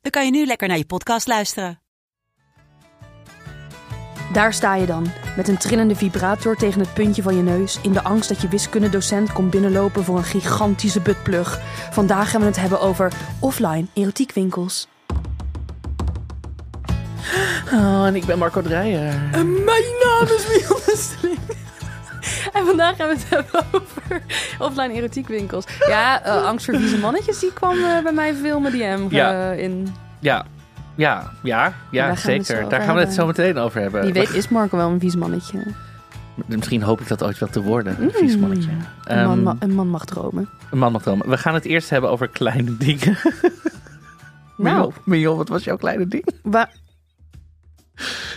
[0.00, 1.80] dan kan je nu lekker naar je podcast luisteren.
[4.32, 5.06] Daar sta je dan,
[5.36, 7.78] met een trillende vibrator tegen het puntje van je neus...
[7.82, 11.60] in de angst dat je wiskundedocent komt binnenlopen voor een gigantische buttplug.
[11.90, 14.88] Vandaag gaan we het hebben over offline erotiekwinkels.
[17.72, 19.28] Oh, en ik ben Marco Dreyer.
[19.32, 20.46] En mijn naam is
[20.86, 21.38] Westeling.
[22.52, 24.22] En vandaag gaan we het hebben over
[24.58, 25.64] offline erotiekwinkels.
[25.88, 29.50] Ja, eh, angst voor vieze mannetjes, die kwam eh, bij mij veel met DM Ja.
[29.52, 29.94] eh, in.
[30.20, 30.44] Ja,
[30.96, 32.68] ja, ja, ja daar zeker.
[32.68, 34.02] Daar gaan we het zo meteen over hebben.
[34.02, 35.62] Wie weet is Marco wel een vies mannetje.
[36.46, 38.70] Misschien hoop ik dat ooit wel te worden, een vies mannetje.
[38.70, 38.84] Mm.
[39.04, 40.48] Een man, Ehm, ma- een man mag dromen.
[40.70, 41.28] een man mag dromen.
[41.28, 43.16] We gaan het eerst hebben over kleine dingen.
[44.56, 44.92] Nou.
[45.04, 46.26] Mion, wat was jouw kleine ding?
[46.42, 46.70] Wa-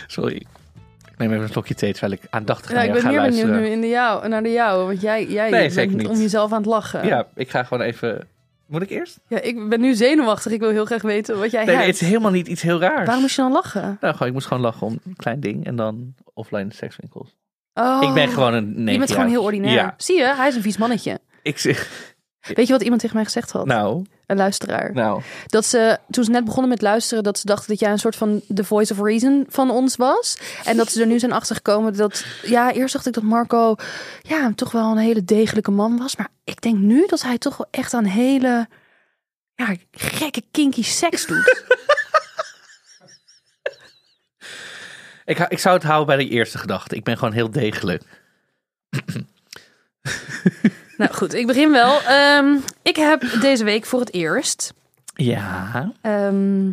[0.06, 0.46] Sorry.
[1.14, 3.20] Ik neem even een slokje thee terwijl ik aandachtig Ja, naar ik jou ben ga
[3.20, 3.68] meer benieuwd luisteren.
[3.70, 4.86] nu in de jou, naar de jou.
[4.86, 6.06] Want jij, jij Nee, bent zeker niet.
[6.06, 7.06] om jezelf aan het lachen.
[7.06, 8.28] Ja, ik ga gewoon even...
[8.66, 9.20] Moet ik eerst?
[9.28, 10.52] Ja, ik ben nu zenuwachtig.
[10.52, 11.92] Ik wil heel graag weten wat jij Nee, nee, hebt.
[11.92, 13.04] het is helemaal niet iets heel raars.
[13.04, 13.98] Waarom moest je dan lachen?
[14.00, 17.36] Nou, gewoon, ik moest gewoon lachen om een klein ding en dan offline sekswinkels.
[17.74, 19.72] Oh, Ik ben gewoon een negen Je bent gewoon heel ordinair.
[19.74, 21.18] Ja, Zie je, hij is een vies mannetje.
[21.42, 22.12] ik zeg...
[22.46, 23.66] Weet je wat iemand tegen mij gezegd had?
[23.66, 24.92] Nou, Een luisteraar.
[24.92, 25.22] nou.
[25.46, 28.16] Dat ze, toen ze net begonnen met luisteren, dat ze dachten dat jij een soort
[28.16, 30.38] van the voice of reason van ons was.
[30.64, 33.74] En dat ze er nu zijn achter gekomen dat, ja, eerst dacht ik dat Marco,
[34.22, 36.16] ja, toch wel een hele degelijke man was.
[36.16, 38.68] Maar ik denk nu dat hij toch wel echt aan hele,
[39.54, 41.62] ja, gekke kinky seks doet.
[45.24, 46.96] Ik, ik zou het houden bij de eerste gedachte.
[46.96, 48.02] Ik ben gewoon heel degelijk.
[51.04, 52.00] nou goed, ik begin wel.
[52.00, 54.72] Ehm, ik heb deze week voor het eerst
[55.14, 55.92] Ja.
[56.00, 56.66] Ehm,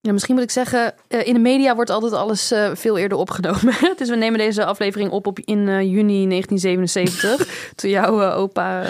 [0.00, 3.18] ja, misschien moet ik zeggen, eh, in de media wordt altijd alles eh, veel eerder
[3.18, 3.74] opgenomen.
[3.96, 7.46] dus we nemen deze aflevering op, op in eh, juni 1977.
[7.76, 8.82] toen jouw opa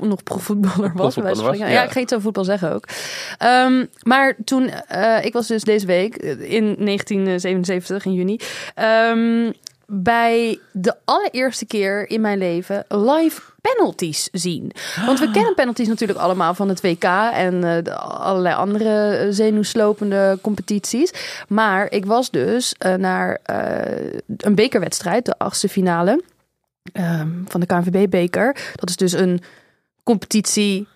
[0.00, 1.14] nog profvoetballer was.
[1.14, 1.68] ja.
[1.68, 2.84] ja, ik ga iets over voetbal zeggen ook.
[3.38, 4.70] Ehm, maar toen,
[5.22, 8.40] ik was dus deze week in 1977, in juni...
[8.74, 9.50] ehm,
[9.90, 14.72] bij de allereerste keer in mijn leven live penalties zien.
[15.06, 19.26] Want we kennen penalties natuurlijk allemaal van het WK en eh, de allerlei andere eh,
[19.30, 21.42] zenuwslopende competities.
[21.48, 23.40] Maar ik was dus eh, naar
[24.36, 26.22] een bekerwedstrijd, de achtste finale
[26.92, 28.56] ehm, van de KNVB-beker.
[28.74, 29.40] Dat is dus een
[30.02, 30.88] competitie,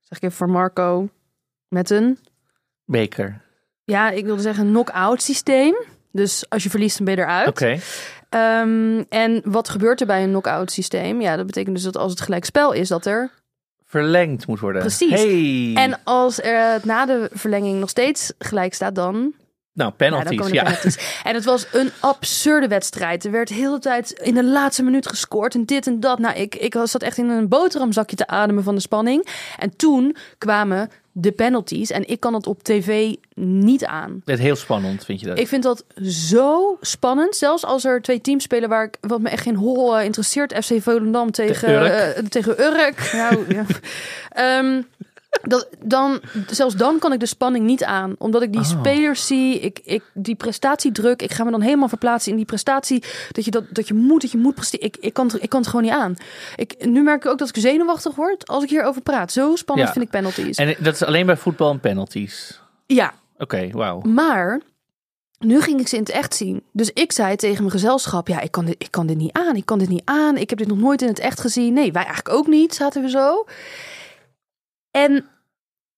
[0.00, 1.08] zeg ik even voor Marco,
[1.68, 2.18] met een
[2.84, 3.40] Beker.
[3.84, 5.74] ja, ik wilde zeggen een knock-out systeem.
[6.12, 7.48] Dus als je verliest, dan ben je eruit.
[7.48, 7.78] Oké.
[8.30, 11.20] Ehm, en wat gebeurt er bij een knock-out systeem?
[11.20, 13.30] Ja, dat betekent dus dat als het gelijk spel is, dat er...
[13.84, 14.80] Verlengd moet worden.
[14.80, 15.22] Precies.
[15.22, 15.74] Hey.
[15.74, 19.32] En als er het na de verlenging nog steeds gelijk staat, dan...
[19.72, 20.48] nou, penalties.
[20.48, 21.20] Ja, de penalties.
[21.24, 23.24] En het was een absurde wedstrijd.
[23.24, 26.18] Er werd de hele tijd in de laatste minuut gescoord en dit en dat.
[26.18, 29.26] Nou, ik, ik zat echt in een boterhamzakje te ademen van de spanning.
[29.58, 31.90] En toen kwamen de penalties.
[31.90, 34.22] En ik kan het op tv niet aan.
[34.24, 35.38] Het is heel spannend, vind je dat?
[35.38, 37.36] Ik vind dat zo spannend.
[37.36, 40.64] Zelfs als er twee teams spelen waar ik, wat me echt geen hol eh, interesseert.
[40.64, 42.14] FC Volendam tegen, Tegen Urk.
[42.16, 43.10] eh, tegen Urk.
[43.12, 43.64] Nou, ja.
[44.30, 44.82] Ehm,
[45.42, 46.20] dat, dan,
[46.50, 48.14] zelfs dan kan ik de spanning niet aan.
[48.18, 48.66] Omdat ik die Oh.
[48.66, 49.60] spelers zie.
[49.60, 51.22] Ik, ik, die prestatiedruk.
[51.22, 53.02] Ik ga me dan helemaal verplaatsen in die prestatie.
[53.32, 54.86] Dat je, dat, dat je moet, dat je moet presteren.
[54.86, 56.16] Ik, ik, kan, het- ik kan het gewoon niet aan.
[56.56, 59.32] Ik, nu merk ik ook dat ik zenuwachtig word als ik hierover praat.
[59.32, 59.94] Zo spannend Ja.
[59.94, 60.56] vind ik penalties.
[60.56, 62.60] En dat is alleen bij voetbal en penalties.
[62.86, 64.00] ja, Oké, wauw.
[64.00, 64.60] maar
[65.38, 66.62] nu ging ik ze in het echt zien.
[66.72, 69.56] Dus ik zei tegen mijn gezelschap: Ja, ik kan, dit, ik kan dit niet aan.
[69.56, 70.36] Ik kan dit niet aan.
[70.36, 71.72] Ik heb dit nog nooit in het echt gezien.
[71.72, 73.44] Nee, wij eigenlijk ook niet, zaten we zo.
[74.90, 75.28] En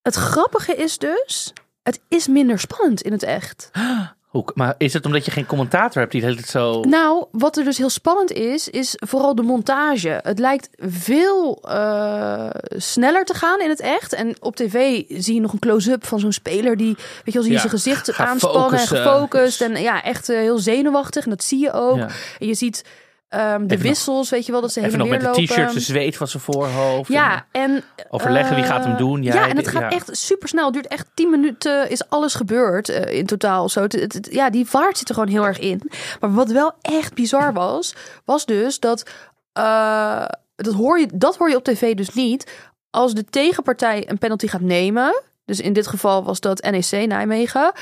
[0.03, 3.71] het grappige is dus: het is minder spannend in het echt.
[4.33, 6.81] Hoe, maar is het omdat je geen commentator hebt die tijd zo...
[6.81, 10.21] Nou, wat er dus heel spannend is, is vooral de montage.
[10.23, 14.13] Het lijkt veel eh, sneller te gaan in het echt.
[14.13, 17.45] En op tv zie je nog een close-up van zo'n speler die, weet je wel,
[17.45, 19.61] Ja, zijn gezicht aanspannen en gefocust.
[19.61, 21.25] En ja, echt eh, heel zenuwachtig.
[21.25, 21.97] En dat zie je ook.
[21.97, 22.09] Ja.
[22.39, 22.85] En je ziet
[23.33, 25.27] ehm, de Even nog- wissels, weet je wel, dat ze heen Even en nog weer
[25.27, 25.55] met de lopen.
[25.57, 27.09] t-shirt, de zweet van zijn voorhoofd.
[27.13, 29.23] Ja, en Overleggen wie eh, gaat hem doen.
[29.23, 29.91] Ja, en het gaat ja.
[29.91, 30.65] echt super snel.
[30.65, 33.69] Het duurt echt 10 minuten, is alles gebeurd eh, in totaal.
[33.69, 33.81] Zo.
[33.83, 35.91] Het, het- het- ja, die vaart zit er gewoon heel erg in.
[36.21, 37.95] Maar wat wel echt bizar was,
[38.25, 39.11] was dus dat,
[39.53, 40.25] eh,
[40.57, 42.53] dat, hoor je, dat hoor je op tv dus niet.
[42.91, 47.73] Als de tegenpartij een penalty gaat nemen, Dus in dit geval was dat NEC Nijmegen.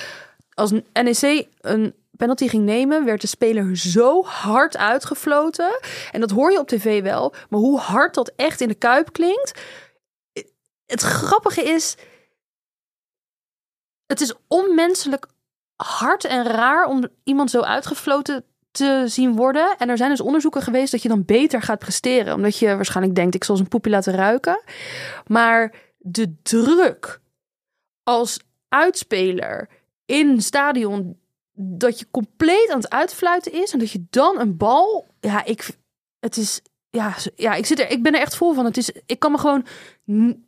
[0.54, 5.80] Als NEC een penalty ging nemen, werd de speler zo hard uitgefloten.
[6.10, 7.34] En dat hoor je op tv wel.
[7.48, 9.60] Maar hoe hard dat echt in de kuip klinkt.
[10.86, 11.96] Het grappige is.
[14.06, 15.26] Het is onmenselijk
[15.76, 19.76] hard en raar om iemand zo uitgefloten te zien worden.
[19.78, 22.34] En er zijn dus onderzoeken geweest dat je dan beter gaat presteren.
[22.34, 24.62] Omdat je waarschijnlijk denkt, ik zal zijn poepje laten ruiken.
[25.26, 27.20] Maar de druk
[28.02, 29.68] als uitspeler
[30.04, 31.19] in stadion
[31.62, 35.68] dat je compleet aan het uitfluiten is en dat je dan een bal, ja, ik,
[36.20, 36.60] het is,
[36.90, 38.64] ja, ja, ik zit er, ik ben er echt vol van.
[38.64, 39.66] Het is, ik kan me gewoon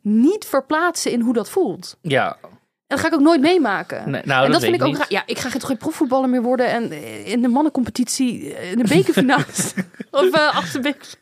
[0.01, 1.97] niet verplaatsen in hoe dat voelt.
[2.01, 2.49] Ja, En
[2.87, 4.09] dat ga ik ook nooit meemaken.
[4.09, 5.05] Nee, nou, en dat dat vind ik ook raar.
[5.09, 8.71] Ja, ik ga geen- toch geen profvoetballer meer worden en eh, in de mannencompetitie, eh,
[8.71, 9.73] in de bekerfinales
[10.11, 11.13] of uh, achterbeek.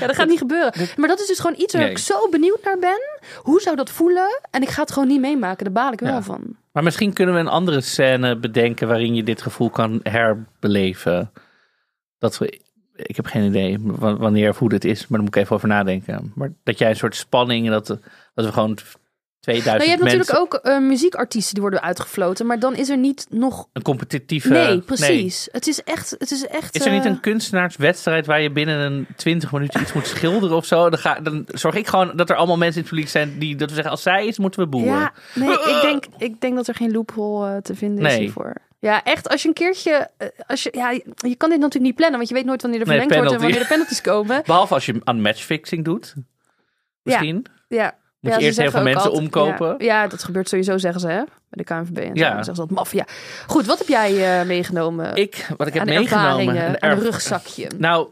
[0.00, 0.72] Ja, dat gaat niet gebeuren.
[0.96, 1.90] Maar dat is dus gewoon iets waar Nee.
[1.90, 3.00] ik zo benieuwd naar ben.
[3.42, 4.40] Hoe zou dat voelen?
[4.50, 5.64] En ik ga het gewoon niet meemaken.
[5.64, 6.22] Daar baal ik wel Ja.
[6.22, 6.56] van.
[6.78, 11.32] Maar misschien kunnen we een andere scène bedenken waarin je dit gevoel kan herbeleven.
[12.18, 12.60] Dat we,
[12.94, 15.56] ik heb geen idee wa- wanneer of hoe dit is, maar daar moet ik even
[15.56, 16.32] over nadenken.
[16.34, 18.78] Maar dat jij een soort spanning en dat, dat we gewoon
[19.40, 22.46] 2000 Nou, je hebt mensen natuurlijk ook eh, muziekartiesten die worden uitgefloten.
[22.46, 23.68] Maar dan is er niet nog...
[23.72, 24.48] een competitieve.
[24.48, 25.48] Nee, precies.
[25.52, 26.10] Het is echt...
[26.18, 29.80] Het is, echt Is er niet eh, een kunstenaarswedstrijd waar je binnen een 20 minuten
[29.80, 30.90] iets moet schilderen of zo?
[30.90, 33.56] Dan, ga, dan zorg ik gewoon dat er allemaal mensen in het publiek zijn die
[33.56, 34.92] dat we zeggen: als zij is, moeten we boeren.
[34.92, 38.54] Ja, nee, ik denk, ik denk dat er geen loophole eh, te vinden is hiervoor.
[38.80, 40.10] Ja, echt, als je een keertje...
[40.46, 42.86] Als je, ja, je kan dit natuurlijk niet plannen, want je weet nooit wanneer er
[42.86, 44.42] Nee, verlengd wordt en wanneer de penalties komen.
[44.44, 46.14] Behalve als je aan matchfixing doet.
[47.02, 47.46] Misschien.
[47.68, 47.96] Ja.
[48.20, 49.66] Moet Ja, je eerst heel veel mensen altijd- omkopen.
[49.78, 51.22] Ja, ja, dat gebeurt sowieso, zeggen ze, hè?
[51.24, 52.24] Bij de KNVB en zo.
[52.24, 52.28] Ja.
[52.28, 53.06] Zeggen ze dat maffia.
[53.46, 56.56] Goed, wat heb jij eh, meegenomen Ik, wat ik heb meegenomen.
[56.66, 57.70] een erv- rugzakje?
[57.78, 58.08] Nou,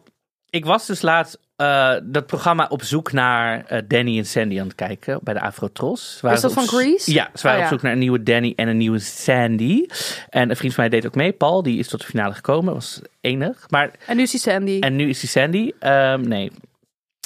[0.51, 4.67] ik was dus laatst eh, dat programma op zoek naar eh, Danny en Sandy aan
[4.67, 6.21] het kijken bij de Afrotros.
[6.23, 7.13] Is dat van Grease?
[7.13, 9.87] Ja, ze waren Oh, op zoek naar een nieuwe Danny en een nieuwe Sandy.
[10.29, 12.75] En een vriend van mij deed ook mee, Paul, die is tot de finale gekomen.
[12.75, 13.65] Was enig.
[13.71, 14.79] Maar En nu is die Sandy.
[14.81, 15.73] En nu is die Sandy.
[15.79, 16.53] Ehm, nee,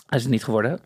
[0.07, 0.81] hij is het niet geworden.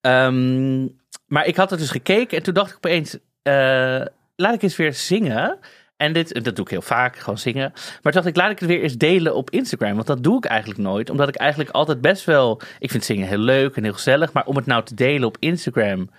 [0.00, 0.86] Ehm,
[1.26, 4.02] maar ik had het dus gekeken en toen dacht ik opeens, eh,
[4.36, 5.58] laat ik eens weer zingen.
[5.96, 7.70] En dit, dat doe ik heel vaak, gewoon zingen.
[7.72, 9.94] Maar toen dacht ik, laat ik het weer eens delen op Instagram.
[9.94, 11.10] Want dat doe ik eigenlijk nooit.
[11.10, 12.60] Omdat ik eigenlijk altijd best wel...
[12.78, 14.32] Ik vind zingen heel leuk en heel gezellig.
[14.32, 16.10] Maar om het nou te delen op Instagram...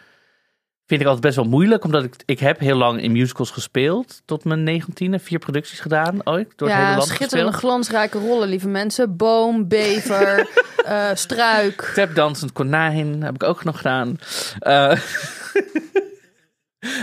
[0.88, 1.84] vind ik altijd best wel moeilijk.
[1.84, 4.22] Omdat ik, ik heb heel lang in musicals gespeeld.
[4.26, 5.20] Tot mijn negentiende.
[5.20, 6.54] Vier producties gedaan ooit.
[6.56, 7.72] Door het hele ja, land schitterende, gespeeld.
[7.72, 9.16] glansrijke rollen, lieve mensen.
[9.16, 10.50] Boom, bever,
[10.86, 11.92] eh, struik.
[11.96, 14.18] Tapdansend konijn heb ik ook nog gedaan.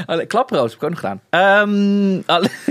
[0.07, 1.21] Alle- klaproos heb ik ook nog gedaan.
[1.31, 2.49] Ehm, alle-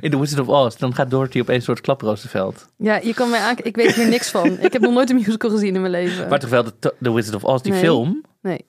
[0.00, 2.66] In The Wizard of Oz, dan gaat Dorothy opeens door het klaprozenveld.
[2.76, 3.64] Ja, je kan mij aankijken.
[3.64, 4.58] Ik weet er niks van.
[4.58, 6.28] Ik heb nog nooit een musical gezien in mijn leven.
[6.28, 7.80] Maar toch wel de, The Wizard of Oz, die Nee.
[7.80, 8.24] film.
[8.42, 8.64] Nee.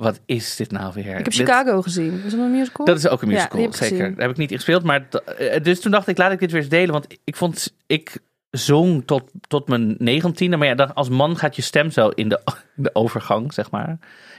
[0.00, 1.06] Wat is dit nou weer?
[1.06, 2.22] Ik heb Dit- Chicago gezien.
[2.24, 2.86] Is dat een musical?
[2.86, 4.10] Dat is ook een musical, zeker.
[4.10, 4.82] Daar heb ik niet in gespeeld.
[4.82, 6.92] Maar eh, dus toen dacht ik, laat ik dit weer eens delen.
[6.92, 8.18] Want ik vond, ik
[8.50, 10.56] zong tot, tot mijn negentiende.
[10.56, 12.40] Maar ja, dan, als man gaat je stem zo in de,
[12.74, 13.98] de overgang, zeg maar.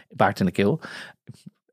[0.09, 0.79] Baard in de keel.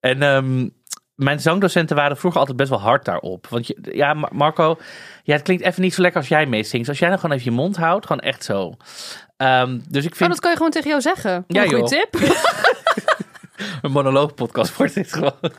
[0.00, 0.68] En ehm,
[1.14, 3.46] mijn zangdocenten waren vroeger altijd best wel hard daarop.
[3.46, 4.78] Want je, ja, Mar- Marco,
[5.22, 6.78] ja, het klinkt even niet zo lekker als jij meezingt.
[6.78, 8.76] Dus als jij nou gewoon even je mond houdt, gewoon echt zo.
[9.36, 11.44] Ehm, dus ik Oh, vind dat kan je gewoon tegen jou zeggen.
[11.46, 12.16] Ja, een goede tip.
[13.82, 15.36] een monoloogpodcast wordt dit gewoon.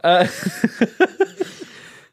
[0.00, 0.28] Eh,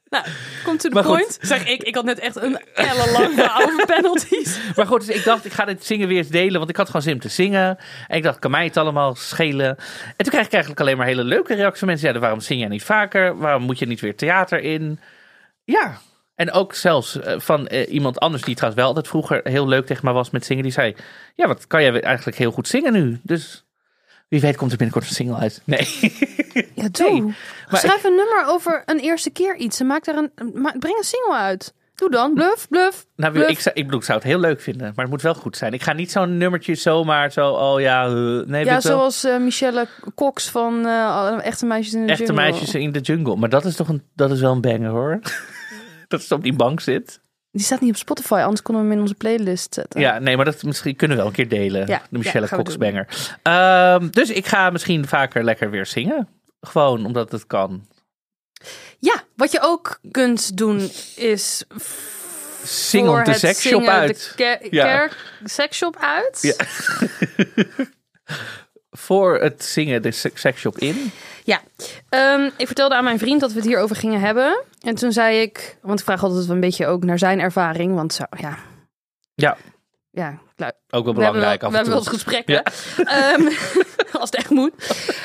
[0.09, 0.25] nou,
[0.63, 1.17] come to the Maar goed.
[1.17, 1.37] point.
[1.41, 4.59] Zeg ik, ik had net echt een ellenlang verhaal over penalties.
[4.75, 6.57] Maar goed, dus ik dacht, ik ga dit zingen weer eens delen.
[6.57, 7.77] Want ik had gewoon zin om te zingen.
[8.07, 9.67] En ik dacht, kan mij het allemaal schelen?
[9.67, 12.13] En toen kreeg ik eigenlijk alleen maar hele leuke reacties van mensen.
[12.13, 13.37] Ja, waarom zing jij niet vaker?
[13.37, 14.99] Waarom moet je niet weer theater in?
[15.63, 15.97] Ja.
[16.35, 19.85] En ook zelfs eh, van eh, iemand anders die trouwens wel altijd vroeger heel leuk
[19.85, 20.63] tegen mij was met zingen.
[20.63, 20.95] Die zei,
[21.35, 23.19] ja, wat kan jij eigenlijk heel goed zingen nu?
[23.23, 23.66] Dus
[24.27, 25.61] wie weet komt er binnenkort een single uit.
[25.63, 25.87] Nee.
[26.75, 27.11] Ja, doe.
[27.11, 27.21] Nee,
[27.69, 29.79] maar Schrijf een nummer over een eerste keer iets.
[29.79, 30.31] En maak daar een,
[30.79, 31.73] breng een single uit.
[31.95, 32.33] Doe dan.
[32.33, 33.05] Bluff, bluff.
[33.15, 33.49] Nou, Bluff.
[33.49, 34.87] ik, zou, ik bedoel, ik zou het heel leuk vinden.
[34.95, 35.73] Maar het moet wel goed zijn.
[35.73, 38.65] Ik ga niet zo'n nummertje zomaar zo, oh ja, nee.
[38.65, 42.43] Ja, zoals eh, Michelle Cox van eh, Echte Meisjes in de Echte Jungle.
[42.43, 43.35] meisjes in de jungle.
[43.35, 45.19] Maar dat is toch een, dat is wel een banger hoor.
[46.07, 47.19] dat het op die bank zit.
[47.57, 49.99] Die staat niet op Spotify, anders konden we hem in onze playlist zetten.
[50.01, 51.87] Ja, nee, maar dat misschien kunnen we wel een keer delen.
[51.87, 52.87] Ja, de Michelle ja, gaan we Cox doen.
[52.91, 53.07] banger.
[53.43, 56.27] Ehm, dus ik ga misschien vaker lekker weer zingen.
[56.61, 57.87] Gewoon omdat het kan.
[58.99, 61.63] Ja, wat je ook kunt doen is
[62.63, 64.33] Zing voor op de seksshop uit.
[64.37, 64.83] de ke- Ja.
[64.85, 66.39] kerk seksshop uit.
[66.41, 66.55] Ja.
[68.91, 71.11] Voor het zingen de se- seksshop in.
[71.47, 71.61] Ja,
[72.09, 74.63] Ehm, ik vertelde aan mijn vriend dat we het hierover gingen hebben.
[74.81, 77.95] En toen zei ik, want ik vraag altijd een beetje ook naar zijn ervaring.
[77.95, 78.57] Want zo, ja.
[79.35, 79.57] Ja.
[80.11, 82.63] Ja, Ook wel we hebben belangrijk we af en hebben wel eens gesprekken.
[83.17, 83.41] Ehm,
[84.21, 84.73] als het echt moet.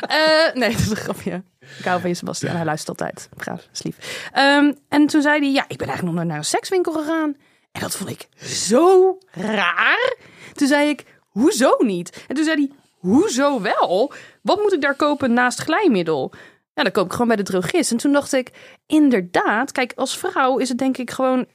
[0.00, 1.42] Eh, nee, dat is een grapje.
[1.78, 2.56] Ik hou van je, Sebastian.
[2.56, 3.28] Hij luistert altijd.
[3.36, 4.28] Braaf, is lief.
[4.32, 7.36] Ehm, en toen zei hij, ja, ik ben eigenlijk nog naar een sekswinkel gegaan.
[7.72, 10.16] En dat vond ik zo raar.
[10.52, 12.24] Toen zei ik, hoezo niet?
[12.28, 14.12] En toen zei hij, hoezo wel?
[14.42, 16.32] Wat moet ik daar kopen naast glijmiddel?
[16.74, 17.90] Ja, dan koop ik gewoon bij de drogist.
[17.90, 18.50] En toen dacht ik,
[18.86, 21.46] inderdaad, kijk, als vrouw is het denk ik gewoon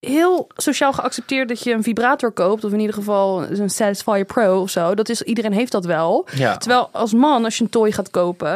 [0.00, 2.64] heel sociaal geaccepteerd dat je een vibrator koopt.
[2.64, 4.94] Of in ieder geval een Satisfyer Pro of zo.
[4.94, 6.26] Dat is, iedereen heeft dat wel.
[6.34, 6.56] Ja.
[6.56, 8.48] Terwijl als man, als je een toy gaat kopen...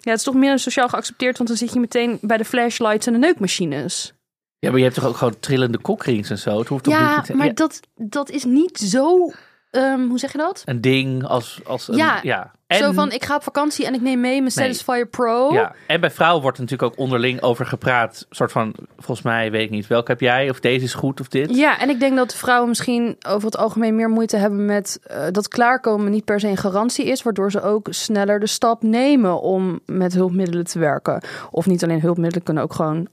[0.00, 1.36] Ja, het is toch meer sociaal geaccepteerd.
[1.36, 4.12] Want dan zit je meteen bij de flashlights en de neukmachines.
[4.58, 6.58] Ja, maar je hebt toch ook gewoon trillende kokrings en zo?
[6.58, 7.34] Het hoeft toch Ja, niet...
[7.34, 9.30] maar ja, dat, dat is niet zo...
[9.70, 10.62] ehm, hoe zeg je dat?
[10.64, 11.60] Een ding als...
[11.64, 12.54] als een, Ja, ja.
[12.74, 15.52] Zo van, ik ga op vakantie en ik neem mee mijn Satisfyer Pro.
[15.52, 18.26] Ja, en bij vrouwen wordt er natuurlijk ook onderling over gepraat.
[18.30, 20.50] soort van, volgens mij weet ik niet, welke heb jij?
[20.50, 21.56] Of deze is goed of dit?
[21.56, 25.26] Ja, en ik denk dat vrouwen misschien over het algemeen meer moeite hebben met eh,
[25.30, 29.40] dat klaarkomen niet per se een garantie is, waardoor ze ook sneller de stap nemen
[29.40, 31.22] om met hulpmiddelen te werken.
[31.50, 33.08] Of niet alleen hulpmiddelen, kunnen ook gewoon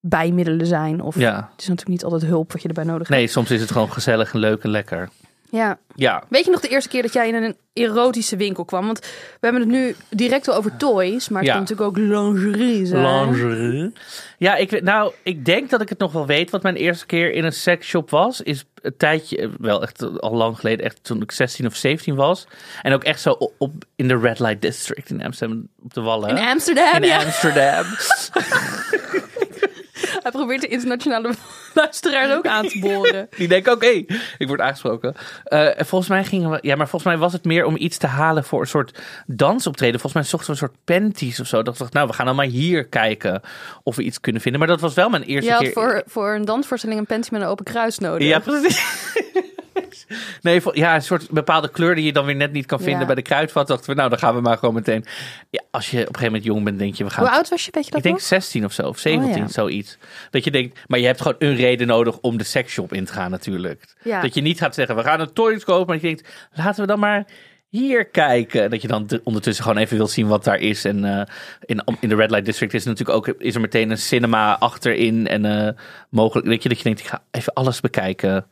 [0.00, 1.00] bijmiddelen zijn.
[1.02, 1.34] Of Ja.
[1.34, 3.20] het is natuurlijk niet altijd hulp wat je erbij nodig hebt.
[3.20, 5.08] Nee, soms is het gewoon gezellig en leuk en lekker.
[5.50, 5.78] Ja.
[5.94, 8.86] Ja, Weet je nog de eerste keer dat jij in een erotische winkel kwam?
[8.86, 9.06] Want we
[9.40, 11.52] hebben het nu direct al over toys, maar het Ja.
[11.56, 13.02] kan natuurlijk ook lingerie zijn.
[13.30, 13.92] lingerie.
[14.38, 16.50] Ja, ik, weet- nou, ik denk dat ik het nog wel weet.
[16.50, 20.34] Wat mijn eerste keer in een seksshop was, is een tijdje, eh, wel echt al
[20.34, 22.46] lang geleden, echt toen ik 16 of 17 was.
[22.82, 26.00] En ook echt zo op, op- in de Red Light District in Amsterdam, op de
[26.00, 26.28] Wallen.
[26.28, 27.22] In Amsterdam, In ja.
[27.24, 27.84] Amsterdam.
[30.22, 31.34] Hij probeert de internationale
[31.74, 33.28] luisteraars ook aan te boren.
[33.36, 34.04] Die denken ook, hé,
[34.38, 35.14] ik word aangesproken.
[35.44, 38.06] En volgens mij gingen we, ja, maar volgens mij was het meer om iets te
[38.06, 40.00] halen voor een soort dansoptreden.
[40.00, 41.62] Volgens mij zochten we een soort panties of zo.
[41.62, 43.40] Dat we dachten, nou, we gaan dan maar hier kijken
[43.82, 44.60] of we iets kunnen vinden.
[44.60, 45.72] Maar dat was wel mijn eerste Je had keer.
[45.72, 48.28] voor, voor een dansvoorstelling een panty met een open kruis nodig.
[48.28, 48.78] Ja, precies.
[50.42, 53.06] Nee, ja, een soort bepaalde kleur die je dan weer net niet kan vinden Ja.
[53.06, 53.66] bij de kruidvat.
[53.66, 55.04] Dachten we, nou, dan gaan we maar gewoon meteen.
[55.50, 57.24] Ja, als je op een gegeven moment jong bent, denk je, we gaan.
[57.26, 58.24] Hoe oud was je, weet je dat ik denk nog?
[58.24, 59.48] 16 of zo, of 17, Oh, ja.
[59.48, 59.98] zoiets.
[60.30, 63.12] Dat je denkt, maar je hebt gewoon een reden nodig om de seksshop in te
[63.12, 63.94] gaan, natuurlijk.
[64.02, 64.20] Ja.
[64.22, 66.86] Dat je niet gaat zeggen, we gaan een toys kopen, maar je denkt, laten we
[66.86, 67.24] dan maar
[67.68, 68.62] hier kijken.
[68.62, 70.84] En dat je dan de- ondertussen gewoon even wil zien wat daar is.
[70.84, 71.22] En eh,
[71.64, 75.26] in, in de Red Light District is natuurlijk ook is er meteen een cinema achterin
[75.26, 75.72] en eh,
[76.08, 78.46] mogelijk weet je dat je denkt, ik ga even alles bekijken.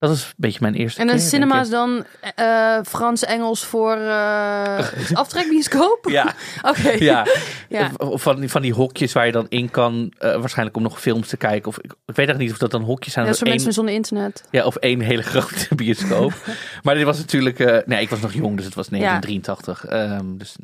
[0.00, 2.04] Dat is een beetje mijn eerste En keer, een denk cinema is dan
[2.34, 4.78] eh, Frans-Engels voor eh
[5.12, 6.06] aftrekbioscoop?
[6.08, 6.34] Ja,
[6.70, 6.90] Oké.
[6.90, 7.26] ja.
[7.68, 7.90] Ja.
[7.96, 11.00] Of van, die- van die hokjes waar je dan in kan, eh, waarschijnlijk om nog
[11.00, 11.68] films te kijken.
[11.68, 13.24] Of ik, ik weet eigenlijk niet of dat dan hokjes zijn.
[13.24, 14.44] Ja, of voor één- mensen zonder internet.
[14.50, 16.32] Ja, of één hele grote bioscoop.
[16.82, 17.58] maar dit was natuurlijk...
[17.58, 19.84] eh, nee, ik was nog jong, dus het was 1983.
[19.86, 20.56] Ehm, dus,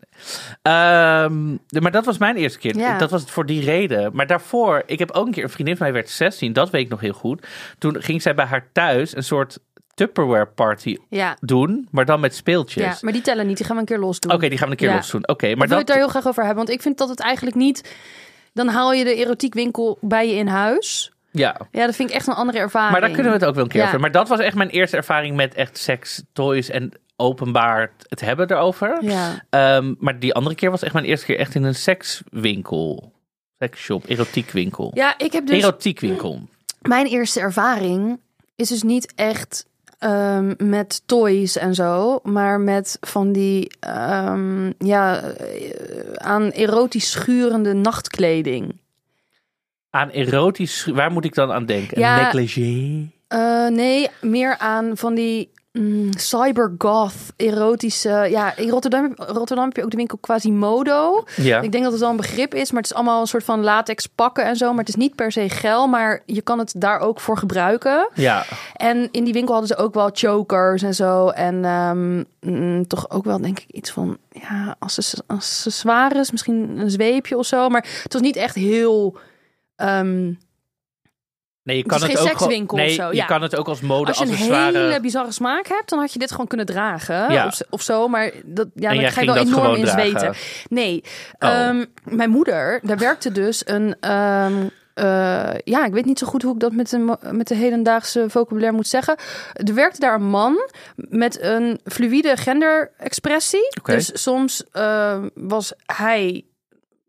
[0.63, 2.77] Ehm, de- maar dat was mijn eerste keer.
[2.77, 2.99] Ja.
[2.99, 4.11] Dat was het voor die reden.
[4.15, 5.43] Maar daarvoor, ik heb ook een keer...
[5.45, 7.47] Een vriendin van mij werd 16, dat weet ik nog heel goed.
[7.79, 9.59] Toen ging zij bij haar thuis een soort
[9.95, 11.37] Tupperware party Ja.
[11.41, 11.89] doen.
[11.91, 12.85] Maar dan met speeltjes.
[12.85, 13.57] ja, maar die tellen niet.
[13.57, 14.33] Die gaan we een keer los doen.
[14.33, 14.95] Oké, die gaan we een keer Ja.
[14.97, 15.29] los doen.
[15.29, 15.79] Oké, Maar maar wil dat...
[15.79, 16.65] het daar heel graag over hebben?
[16.65, 17.95] Want ik vind dat het eigenlijk niet...
[18.53, 21.13] Dan haal je de erotiekwinkel bij je in huis.
[21.31, 22.93] Ja, Ja, dat vind ik echt een andere ervaring.
[22.93, 23.87] maar daar kunnen we het ook wel een keer Ja.
[23.87, 24.01] over.
[24.01, 28.51] Maar dat was echt mijn eerste ervaring met echt seks, toys en openbaar het hebben
[28.51, 28.99] erover.
[29.05, 29.45] Ja.
[29.51, 33.13] Ehm, maar die andere keer was echt mijn eerste keer echt in een sekswinkel.
[33.59, 34.91] Seksshop, erotiekwinkel.
[34.95, 35.63] ja, ik heb dus...
[35.63, 36.41] Erotiekwinkel.
[36.81, 38.21] Mijn eerste ervaring
[38.57, 39.67] is dus niet echt
[39.99, 47.73] ehm, met toys en zo, maar met van die ehm, ja, eh, aan erotisch schurende
[47.73, 48.81] nachtkleding.
[49.91, 52.01] Aan erotisch, waar moet ik dan aan denken?
[52.01, 52.17] Ja.
[52.17, 53.09] Een negligé?
[53.29, 58.27] Eh, nee, meer aan van die mm, cybergoth, erotische.
[58.31, 61.25] Ja, in Rotterdam, Rotterdam heb je ook de winkel Quasimodo.
[61.37, 61.61] Ja.
[61.61, 63.61] Ik denk dat het wel een begrip is, maar het is allemaal een soort van
[63.63, 64.69] latex pakken en zo.
[64.71, 68.09] Maar het is niet per se gel, maar je kan het daar ook voor gebruiken.
[68.15, 71.29] Ja, En in die winkel hadden ze ook wel chokers en zo.
[71.29, 76.31] En ehm, mm, toch ook wel, denk ik, iets van ja, access- accessoires.
[76.31, 77.69] Misschien een zweepje of zo.
[77.69, 79.19] Maar het was niet echt heel.
[79.77, 80.33] ehm,
[81.67, 83.27] nee, je Het kan is het, geen ook sekswinkel gewoon- of nee, zo, je ja.
[83.27, 84.79] kan het ook als mode als je een accessoire.
[84.79, 87.33] hele bizarre smaak hebt, dan had je dit gewoon kunnen dragen.
[87.33, 87.47] Ja.
[87.47, 88.09] Of, of zo.
[88.09, 90.35] Maar dat, ja, dan ga je wel enorm in zweten.
[90.69, 91.03] Nee.
[91.39, 91.49] Oh.
[91.51, 93.97] Ehm, mijn moeder, daar werkte dus een.
[94.01, 94.53] ehm,
[94.95, 98.25] eh, ja, ik weet niet zo goed hoe ik dat met de, met de hedendaagse
[98.29, 99.17] vocabulaire moet zeggen.
[99.53, 103.69] Er werkte daar een man met een fluïde genderexpressie.
[103.79, 103.93] Oké.
[103.93, 106.45] Dus soms ehm, was hij.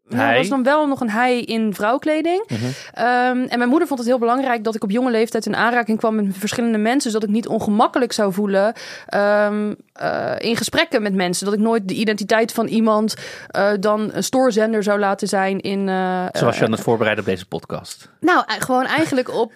[0.10, 2.44] Nou, was dan wel nog een hij in vrouwkleding.
[2.48, 2.60] Mhm.
[2.94, 5.98] Ehm, en mijn moeder vond het heel belangrijk dat ik op jonge leeftijd in aanraking
[5.98, 8.74] kwam met verschillende mensen, zodat ik niet ongemakkelijk zou voelen
[9.08, 11.46] ehm, eh, in gesprekken met mensen.
[11.46, 13.16] Dat ik nooit de identiteit van iemand
[13.48, 15.90] eh, dan een stoorzender zou laten zijn in.
[15.90, 18.10] eh, Zoals je aan het voorbereiden op deze podcast.
[18.20, 19.52] nou, gewoon eigenlijk op,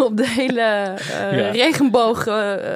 [0.00, 0.60] op de hele
[1.30, 1.50] Ja.
[1.50, 2.24] regenboog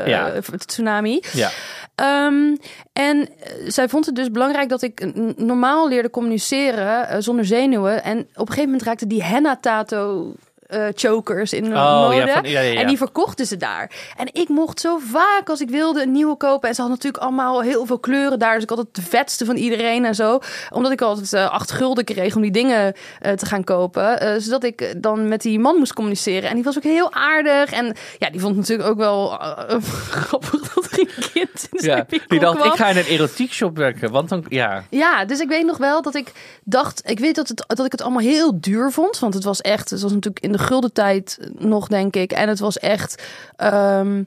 [0.07, 0.33] Ja.
[0.67, 1.23] tsunami.
[1.33, 1.51] Ja.
[1.99, 2.57] Ehm,
[2.93, 8.03] en eh, zij vond het dus belangrijk dat ik normaal leerde communiceren eh, zonder zenuwen.
[8.03, 10.33] En op een gegeven moment raakte die henna-tato
[10.69, 12.15] eh, chokers in Oh, mode.
[12.17, 12.81] ja, van- ja, ja, ja.
[12.81, 13.91] En die verkochten ze daar.
[14.17, 16.69] En ik mocht zo vaak als ik wilde een nieuwe kopen.
[16.69, 18.55] En ze hadden natuurlijk allemaal heel veel kleuren daar.
[18.55, 20.39] Dus ik had het de vetste van iedereen en zo.
[20.71, 24.43] Omdat ik altijd eh, acht gulden kreeg om die dingen eh, te gaan kopen.
[24.43, 26.49] Zodat ik dan met die man moest communiceren.
[26.49, 27.73] En die was ook heel aardig.
[27.73, 29.29] En ja, die vond het natuurlijk ook wel
[30.11, 32.71] grappig dat er een kind in Ja, die dacht, kwam.
[32.73, 34.11] ik ga in een erotiek shop werken.
[34.11, 34.85] Want dan, ja.
[34.91, 36.33] Ja, dus ik weet nog wel dat ik
[36.65, 39.19] dacht, ik weet dat, het, dat ik het allemaal heel duur vond.
[39.19, 42.33] Want het was echt, het was natuurlijk in de gulden tijd nog, denk ik.
[42.33, 43.23] En het was echt,
[43.57, 44.23] ehm,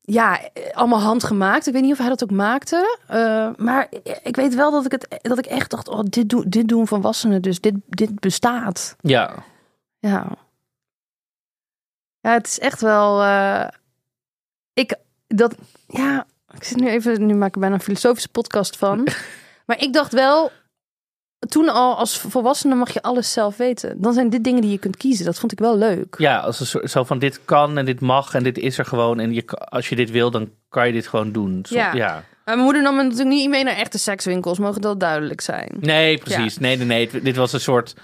[0.00, 0.40] ja,
[0.72, 1.66] allemaal handgemaakt.
[1.66, 2.98] Ik weet niet of hij dat ook maakte.
[3.06, 3.88] eh, maar
[4.22, 6.86] ik weet wel dat ik, het, dat ik echt dacht, oh, dit, doen dit doen
[6.86, 7.60] volwassenen dus.
[7.60, 8.96] Dit, dit bestaat.
[9.00, 9.34] Ja.
[9.98, 10.26] Ja.
[12.20, 13.22] Ja, het is echt wel.
[13.22, 13.68] eh,
[14.72, 14.94] ik
[15.26, 15.54] dat.
[15.86, 17.26] Ja, ik zit nu even.
[17.26, 19.08] Nu maak ik bijna een filosofische podcast van.
[19.66, 20.50] maar ik dacht wel.
[21.48, 24.00] Toen al als volwassene mag je alles zelf weten.
[24.00, 25.24] Dan zijn dit dingen die je kunt kiezen.
[25.24, 26.14] Dat vond ik wel leuk.
[26.18, 28.84] Ja, als een soort, zo van dit kan en dit mag en dit is er
[28.84, 29.20] gewoon.
[29.20, 31.64] En je, als je dit wil, dan kan je dit gewoon doen.
[31.68, 31.94] Zo- Ja.
[31.94, 32.12] ja.
[32.44, 34.58] Maar mijn moeder nam me natuurlijk niet mee naar echte sekswinkels.
[34.58, 35.76] Mogen dat duidelijk zijn.
[35.80, 36.58] Nee, precies.
[36.58, 37.22] Nee, nee, nee.
[37.22, 37.94] Dit was een soort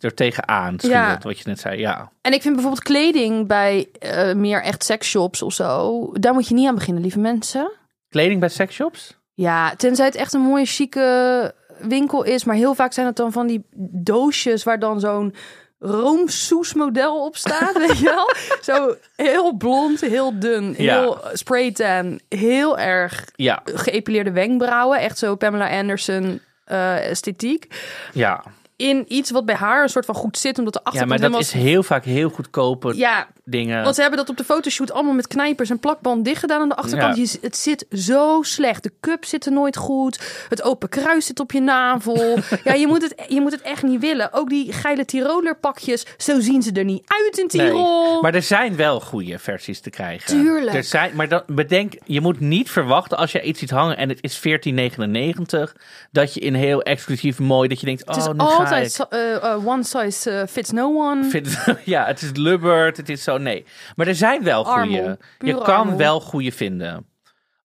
[0.00, 1.18] er tegenaan Ja.
[1.22, 1.78] wat je net zei.
[1.78, 2.10] Ja.
[2.20, 6.08] En ik vind bijvoorbeeld kleding bij eh, meer echt seksshops of zo.
[6.12, 7.70] Daar moet je niet aan beginnen, lieve mensen.
[8.08, 9.16] Kleding bij seksshops?
[9.34, 12.44] Ja, tenzij het echt een mooie chique winkel is.
[12.44, 15.34] Maar heel vaak zijn het dan van die doosjes waar dan zo'n
[15.78, 18.30] roomsoes model op staat, weet je wel?
[18.62, 21.00] Zo heel blond, heel dun, Ja.
[21.00, 24.98] heel spraytan, heel erg Ja, geëpileerde wenkbrauwen.
[25.00, 27.66] Echt zo Pamela Anderson eh, esthetiek.
[28.12, 28.42] ja.
[28.76, 31.30] In iets wat bij haar een soort van goed zit, omdat de ja achterkant maar
[31.30, 33.82] dat is heel vaak heel goedkope Ja, dingen.
[33.82, 36.68] want ze hebben dat op de fotoshoot allemaal met knijpers en plakband dicht gedaan aan
[36.68, 37.16] de achterkant.
[37.16, 37.22] Ja.
[37.22, 38.82] Je, het zit zo slecht.
[38.82, 40.46] De cup zit er nooit goed.
[40.48, 42.38] Het open kruis zit op je navel.
[42.64, 44.32] ja, je moet, het, je moet het echt niet willen.
[44.32, 48.20] Ook die geile Tiroler pakjes, zo zien ze er niet uit in Nee, Tirol.
[48.22, 50.26] Maar er zijn wel goede versies te krijgen.
[50.26, 50.76] Tuurlijk.
[50.76, 54.08] Er zijn, maar dan, bedenk, je moet niet verwachten als je iets ziet hangen en
[54.08, 55.72] het is 14,99,
[56.10, 58.58] dat je in heel exclusief mooi, dat je denkt, oh, nu ga ik.
[58.58, 61.42] altijd so- eh, eh, one size eh, fits no one.
[61.84, 63.64] Ja, het is lubberd, het is zo, nee.
[63.96, 65.18] Maar er zijn wel goede.
[65.38, 67.06] Je kan wel goede vinden.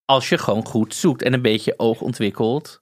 [0.04, 2.80] Als je gewoon goed zoekt en een beetje oog ontwikkelt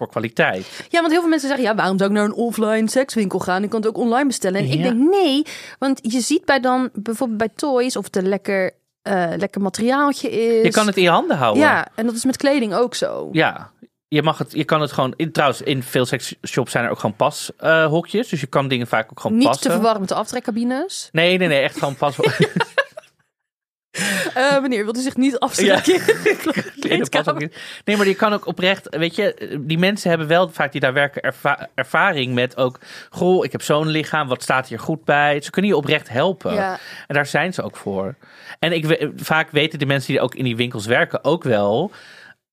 [0.00, 0.86] voor kwaliteit.
[0.88, 3.62] Ja, want heel veel mensen zeggen, ja, waarom zou ik naar een offline sekswinkel gaan?
[3.62, 4.60] Ik kan het ook online bestellen.
[4.60, 5.42] En ik denk, nee,
[5.78, 8.70] want je ziet bij dan bijvoorbeeld bij toys of het een lekker,
[9.02, 10.64] eh, lekker materiaaltje is.
[10.64, 11.62] Je kan het in je handen houden.
[11.62, 13.28] Ja, en dat is met kleding ook zo.
[13.32, 13.70] Ja,
[14.14, 15.14] je, mag het, je kan het gewoon.
[15.16, 18.28] In, trouwens, in veel seksshops zijn er ook gewoon pashokjes.
[18.28, 19.66] dus je kan dingen vaak ook gewoon Niet passen.
[19.66, 21.08] te verwarren met de aftrekcabines.
[21.12, 22.16] Nee, nee, nee, echt gewoon pas.
[24.34, 26.00] Eh meneer, wilt u zich niet afstrekken?
[27.10, 27.50] pashokjes.
[27.84, 30.92] Nee, maar je kan ook oprecht, weet je, die mensen hebben wel vaak die daar
[30.92, 32.78] werken erva- ervaring met ook.
[33.10, 35.40] Goh, ik heb zo'n lichaam, wat staat hier goed bij?
[35.40, 36.54] Ze kunnen je oprecht helpen.
[36.54, 36.78] Ja.
[37.06, 38.14] En daar zijn ze ook voor.
[38.58, 41.90] En ik, vaak weten de mensen die ook in die winkels werken ook wel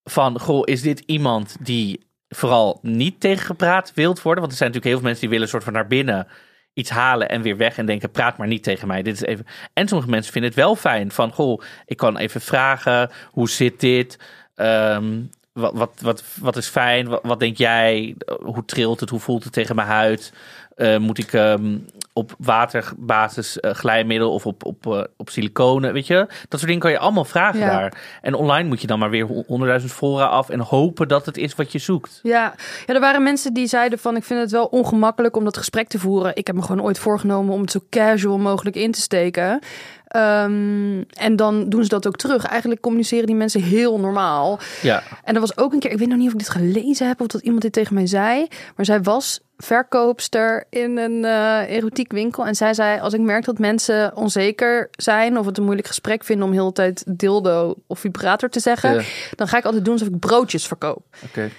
[0.10, 4.42] van, goh, is dit iemand die vooral niet tegengepraat wilt worden?
[4.42, 6.28] Want er zijn natuurlijk heel veel mensen die willen een soort van naar binnen
[6.74, 9.02] iets halen en weer weg en denken, praat maar niet tegen mij.
[9.02, 9.46] Dit is even.
[9.74, 13.80] En sommige mensen vinden het wel fijn van, goh, ik kan even vragen, hoe zit
[13.80, 14.20] dit?
[14.56, 15.22] Ehm,
[15.54, 17.08] wat, wat, wat, wat is fijn?
[17.22, 18.16] Wat, denk jij?
[18.42, 19.10] Hoe trilt het?
[19.10, 20.34] Hoe voelt het tegen mijn huid?
[20.76, 21.78] Eh, moet ik ehm,
[22.18, 25.94] op waterbasis eh, glijmiddel of op, op, eh, op siliconen?
[25.94, 27.70] Weet je, dat soort dingen kan je allemaal vragen Ja.
[27.70, 27.94] daar.
[28.22, 31.56] En online moet je dan maar weer honderdduizend fora af en hopen dat het is
[31.56, 32.20] wat je zoekt.
[32.24, 32.54] Ja.
[32.86, 34.16] ja, er waren mensen die zeiden van...
[34.16, 36.36] ik vind het wel ongemakkelijk om dat gesprek te voeren.
[36.36, 39.60] Ik heb me gewoon ooit voorgenomen om het zo casual mogelijk in te steken.
[40.08, 42.46] Ehm, en dan doen ze dat ook terug.
[42.46, 44.60] Eigenlijk communiceren die mensen heel normaal.
[44.82, 47.08] Ja, En er was ook een keer, ik weet nog niet of ik dit gelezen
[47.08, 51.76] heb of dat iemand dit tegen mij zei, maar zij was verkoopster in een eh
[51.76, 55.64] erotiek winkel en zij zei: als ik merk dat mensen onzeker zijn of het een
[55.64, 59.02] moeilijk gesprek vinden om heel de tijd dildo of vibrator te zeggen, Ja.
[59.36, 61.04] dan ga ik altijd doen alsof ik broodjes verkoop.
[61.26, 61.50] oké.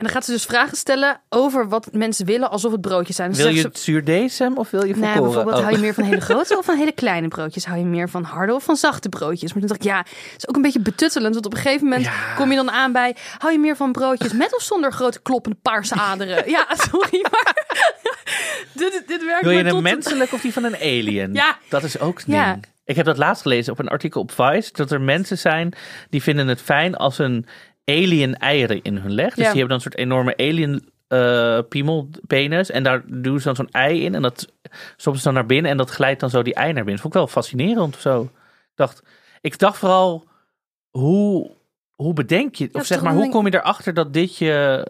[0.00, 3.34] En dan gaat ze dus vragen stellen over wat mensen willen alsof het broodjes zijn.
[3.34, 5.22] Wil je ze- het zuurdesem of wil je Nee, volkoren?
[5.22, 5.62] bijvoorbeeld Oh.
[5.62, 7.64] hou je meer van hele grote of van hele kleine broodjes?
[7.64, 9.52] Hou je meer van harde of van zachte broodjes?
[9.52, 11.34] Maar toen dacht ik, ja, het is ook een beetje betuttelend.
[11.34, 12.34] Want op een gegeven moment Ja.
[12.36, 13.16] kom je dan aan bij...
[13.38, 16.50] hou je meer van broodjes met of zonder grote kloppende paarse aderen?
[16.50, 17.54] ja, sorry, maar
[18.72, 21.32] dit, dit werkt Wil je een tot- menselijk of die van een alien?
[21.34, 21.56] Ja.
[21.68, 22.50] Dat is ook Ja.
[22.52, 22.64] ding.
[22.84, 24.70] Ik heb dat laatst gelezen op een artikel op Vice.
[24.72, 25.72] Dat er mensen zijn
[26.08, 27.46] die vinden het fijn als een
[27.90, 29.36] alien eieren in hun legt.
[29.36, 29.50] Dus Ja.
[29.52, 32.70] die hebben dan een soort enorme alien eh piemel, penis.
[32.70, 34.14] En daar doen ze dan zo'n ei in.
[34.14, 34.52] En dat
[34.96, 35.70] ze dan naar binnen.
[35.70, 36.92] En dat glijdt dan zo die ei naar binnen.
[36.92, 38.22] Dat vond ik wel fascinerend of zo.
[38.22, 38.30] Ik
[38.74, 39.02] dacht,
[39.40, 40.24] ik dacht vooral
[40.90, 41.50] hoe,
[41.90, 44.86] hoe bedenk je, of Ja, zeg maar, hoe kom je erachter dat dit je,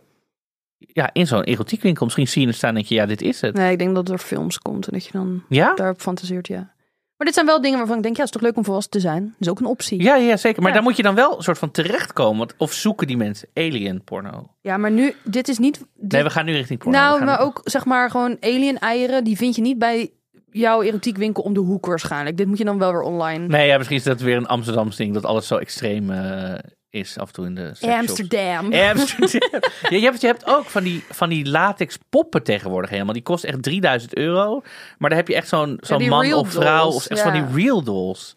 [0.79, 3.41] ja, in zo'n erotiekwinkel misschien zie je het staan en denk je, ja, dit is
[3.41, 3.55] het.
[3.55, 5.75] Nee, ik denk dat er films komt en dat je dan Ja?
[5.75, 6.73] daarop fantaseert, ja.
[7.21, 8.93] Maar dit zijn wel dingen waarvan ik denk, ja, het is toch leuk om volwassen
[8.93, 9.23] te zijn.
[9.25, 10.03] Dat is ook een optie.
[10.03, 10.59] Ja, ja, zeker.
[10.61, 10.75] Maar Ja.
[10.77, 12.39] daar moet je dan wel een soort van terechtkomen.
[12.39, 14.51] Want, of zoeken die mensen alien porno?
[14.61, 15.79] Ja, maar nu, dit is niet...
[15.95, 16.99] dit- Nee, we gaan nu richting porno.
[16.99, 20.11] Nou, maar ook zeg maar gewoon alien eieren, die vind je niet bij
[20.51, 22.37] jouw erotiekwinkel om de hoek waarschijnlijk.
[22.37, 23.47] Dit moet je dan wel weer online.
[23.47, 25.15] Nee, ja, misschien is dat weer een Amsterdamse ding.
[25.15, 26.55] Dat alles zo extreem eh,
[26.91, 27.73] is af en toe in de.
[27.81, 28.73] Amsterdam.
[28.73, 29.61] Amsterdam.
[29.83, 33.13] ja, je, hebt, je hebt ook van die, van die latex poppen tegenwoordig helemaal.
[33.13, 34.61] Die kost echt 3000 euro.
[34.99, 36.83] Maar dan heb je echt zo'n zo'n man of vrouw.
[36.83, 37.33] dolls, Of echt ja.
[37.33, 38.35] van die real dolls.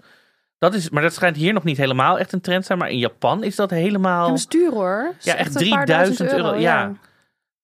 [0.57, 2.79] Dat is, maar dat schijnt hier nog niet helemaal echt een trend te zijn.
[2.79, 4.29] Maar in Japan is dat helemaal...
[4.29, 5.13] Ja, stuur hoor.
[5.19, 6.59] Ja, echt een paar duizend 3000 euro.
[6.59, 6.85] Ja.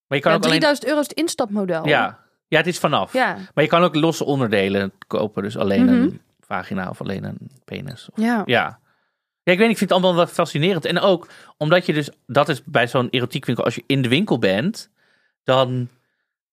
[0.08, 0.60] Maar je kan ook alleen...
[0.60, 1.88] 3000 euro is het instapmodel.
[1.88, 2.20] Ja.
[2.50, 3.14] Ja, het is vanaf.
[3.14, 3.38] Ja.
[3.54, 5.44] Maar je kan ook losse onderdelen kopen.
[5.44, 5.94] Dus alleen Mhm.
[5.94, 8.08] een vagina of alleen een penis.
[8.12, 8.44] Of, Ja.
[8.46, 8.80] ja.
[9.44, 10.86] Ja, ik weet ik vind het allemaal wel fascinerend.
[10.86, 14.40] En ook omdat je dus, dat is bij zo'n erotiekwinkel, als je in de winkel
[14.40, 14.90] bent,
[15.44, 15.88] dan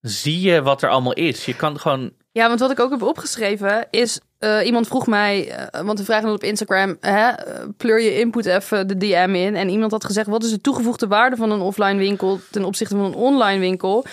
[0.01, 1.45] zie je wat er allemaal is.
[1.45, 4.19] Je kan gewoon, Ja, want wat ik ook heb opgeschreven is...
[4.37, 6.97] eh, iemand vroeg mij, eh, want we vragen op Instagram...
[6.99, 9.55] Hè, eh, pleur je input even de DM in.
[9.55, 12.39] En iemand had gezegd, wat is de toegevoegde waarde van een offline winkel...
[12.51, 14.05] ten opzichte van een online winkel?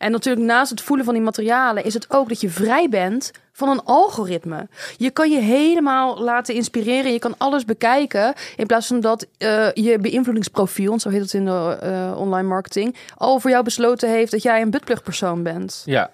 [0.00, 1.84] En natuurlijk naast het voelen van die materialen...
[1.84, 4.68] is het ook dat je vrij bent van een algoritme.
[4.96, 7.12] Je kan je helemaal laten inspireren.
[7.12, 8.34] Je kan alles bekijken.
[8.56, 10.98] In plaats van dat eh, je beïnvloedingsprofiel...
[11.00, 12.96] zo heet het in de eh, online marketing...
[13.16, 15.82] al voor jou besloten heeft dat jij een buttplugpersoon bent.
[15.86, 16.10] ja.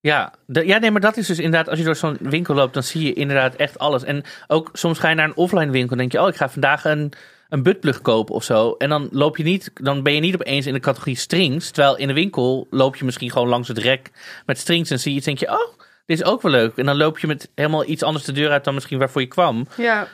[0.00, 2.82] Ja, ja, nee, maar dat is dus inderdaad, als je door zo'n winkel loopt, dan
[2.82, 4.04] zie je inderdaad echt alles.
[4.04, 6.48] En ook soms ga je naar een offline winkel en denk je, oh, ik ga
[6.48, 7.12] vandaag een,
[7.48, 8.74] een buttplug kopen of zo.
[8.78, 11.70] En dan loop je niet, dan ben je niet opeens in de categorie strings.
[11.70, 14.10] Terwijl in de winkel loop je misschien gewoon langs het rek
[14.46, 15.72] met strings en zie je iets, denk je, oh,
[16.06, 16.76] dit is ook wel leuk.
[16.76, 19.26] En dan loop je met helemaal iets anders de deur uit dan misschien waarvoor je
[19.26, 19.66] kwam.
[19.76, 20.08] Ja.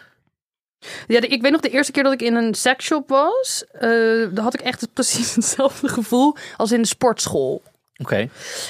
[1.06, 3.80] Ja, de- ik weet nog de eerste keer dat ik in een seksshop was, eh
[4.32, 7.62] daar had ik echt precies hetzelfde gevoel als in de sportschool.
[7.96, 8.28] Oké.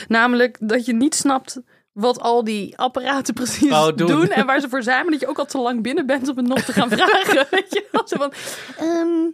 [0.08, 1.60] Namelijk dat je niet snapt
[1.92, 4.06] wat al die apparaten precies Oh, doen.
[4.06, 4.28] doen.
[4.30, 6.36] en waar ze voor zijn, maar dat je ook al te lang binnen bent om
[6.36, 7.46] het nog te gaan vragen.
[7.50, 8.02] Weet je wel?
[8.08, 8.32] Zo van,
[8.78, 9.30] ehm,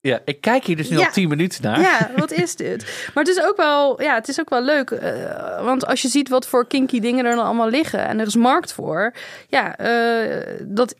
[0.00, 1.06] Ja, ik kijk hier dus nu Ja.
[1.06, 1.80] al tien minuten naar.
[1.80, 3.10] ja, wat is dit?
[3.14, 4.90] Maar het is ook wel, ja, het is ook wel leuk.
[4.90, 8.26] eh, want als je ziet wat voor kinky dingen er dan allemaal liggen en er
[8.26, 9.12] is markt voor.
[9.48, 10.94] Ja, eh, dat,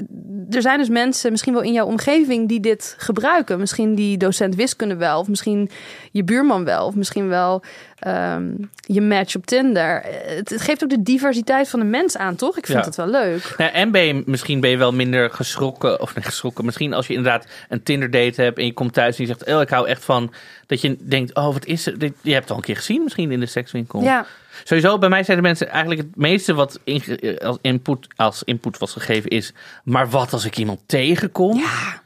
[0.51, 3.59] er zijn dus mensen misschien wel in jouw omgeving die dit gebruiken.
[3.59, 5.71] Misschien die docent wiskunde wel, of misschien
[6.13, 7.63] je buurman wel, of misschien wel
[8.01, 10.03] ehm, je match op Tinder.
[10.05, 12.59] Het, het geeft ook de diversiteit van de mens aan, toch?
[12.59, 12.85] Ik vind Ja.
[12.85, 13.55] het wel leuk.
[13.59, 16.01] Nou, en ben je, misschien ben je wel minder geschrokken.
[16.01, 16.65] Of geschrokken.
[16.65, 18.59] Misschien als je inderdaad een Tinder date hebt.
[18.59, 19.55] En je komt thuis en je zegt.
[19.55, 20.33] Oh, ik hou echt van.
[20.67, 21.35] Dat je denkt.
[21.35, 22.01] Oh, wat is het?
[22.01, 24.03] Dit- Je hebt het al een keer gezien misschien in de sekswinkel.
[24.03, 24.27] Ja,
[24.65, 28.79] Sowieso, bij mij zijn de mensen eigenlijk het meeste wat inge- als, input, als input
[28.79, 29.53] was gegeven is.
[29.85, 31.59] Maar wat als ik iemand tegenkom?
[31.59, 32.03] ja.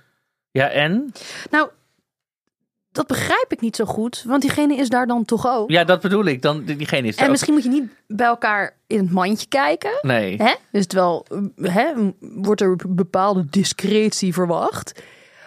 [0.51, 1.13] Ja, en?
[1.51, 1.69] Nou,
[2.93, 5.71] dat begrijp ik niet zo goed, want diegene is daar dan toch ook.
[5.71, 6.43] Ja, dat bedoel ik.
[6.43, 9.99] Dan, diegene is En ook- misschien moet je niet bij elkaar in het mandje kijken.
[10.03, 10.37] Nee.
[10.37, 10.55] Hè?
[10.73, 11.27] Dus terwijl
[11.57, 15.03] hè, wordt er bepaalde discretie verwacht.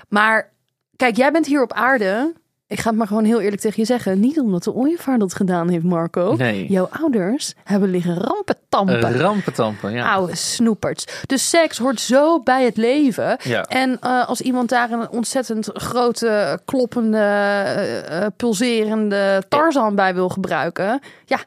[0.09, 0.51] Maar
[0.95, 2.33] kijk, jij bent hier op aarde.
[2.67, 4.19] Ik ga het maar gewoon heel eerlijk tegen je zeggen.
[4.19, 6.35] Niet omdat de ooievaar dat gedaan heeft, Marco.
[6.37, 6.67] Nee.
[6.67, 9.17] Jouw ouders hebben liggen rampentampen.
[9.17, 10.13] Rampentampen, ja.
[10.13, 11.05] Oude snoeperts.
[11.25, 13.37] Dus seks hoort zo bij het leven.
[13.43, 13.63] Ja.
[13.63, 20.29] En eh, als iemand daar een ontzettend grote, kloppende, eh, eh, pulserende Tarzan bij wil
[20.29, 20.99] gebruiken.
[21.25, 21.39] Ja,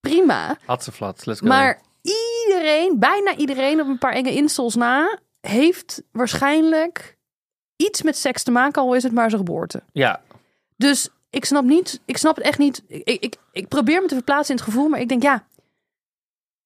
[0.00, 0.56] prima.
[0.66, 1.46] Hatseflat, let's go.
[1.46, 7.16] Maar iedereen, bijna iedereen op een paar enge installs na, heeft waarschijnlijk
[7.76, 9.82] iets met seks te maken, al is het maar zijn geboorte.
[9.92, 10.20] Ja,
[10.78, 12.82] Dus ik snap niet, ik snap het echt niet.
[12.88, 15.44] Ik, ik, ik probeer me te verplaatsen in het gevoel, maar ik denk ja,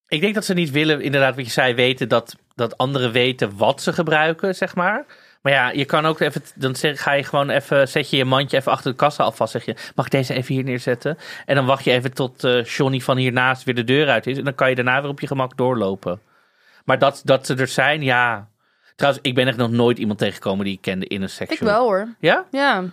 [0.09, 3.57] Ik denk dat ze niet willen, inderdaad, wat je zei, weten dat, dat anderen weten
[3.57, 5.05] wat ze gebruiken, zeg maar.
[5.43, 8.25] Maar ja, je kan ook even, dan zeg, ga je gewoon even, zet je je
[8.25, 9.53] mandje even achter de kassa alvast.
[9.53, 11.19] Zeg je, mag ik deze even hier neerzetten?
[11.47, 14.39] En dan wacht je even tot eh Johnny van hiernaast weer de deur uit is.
[14.39, 16.21] En dan kan je daarna weer op je gemak doorlopen.
[16.85, 18.49] Maar dat, dat ze er zijn, ja.
[18.97, 21.69] Trouwens, ik ben echt nog nooit iemand tegengekomen die ik kende in een ik seksshop.
[21.69, 22.09] wel hoor.
[22.21, 22.45] Ja?
[22.51, 22.85] Ja,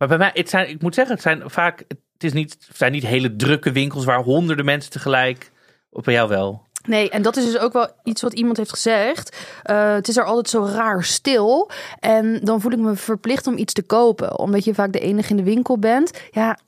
[0.00, 2.76] Maar bij mij, het zijn, ik moet zeggen, het zijn vaak, het is niet, het
[2.76, 5.52] zijn niet hele drukke winkels waar honderden mensen tegelijk,
[5.90, 6.66] bij jou wel.
[6.86, 9.36] nee, en dat is dus ook wel iets wat iemand heeft gezegd.
[9.62, 11.70] Eh, het is er altijd zo raar stil.
[11.98, 15.30] En dan voel ik me verplicht om iets te kopen, omdat je vaak de enige
[15.30, 16.20] in de winkel bent.
[16.30, 16.58] Ja,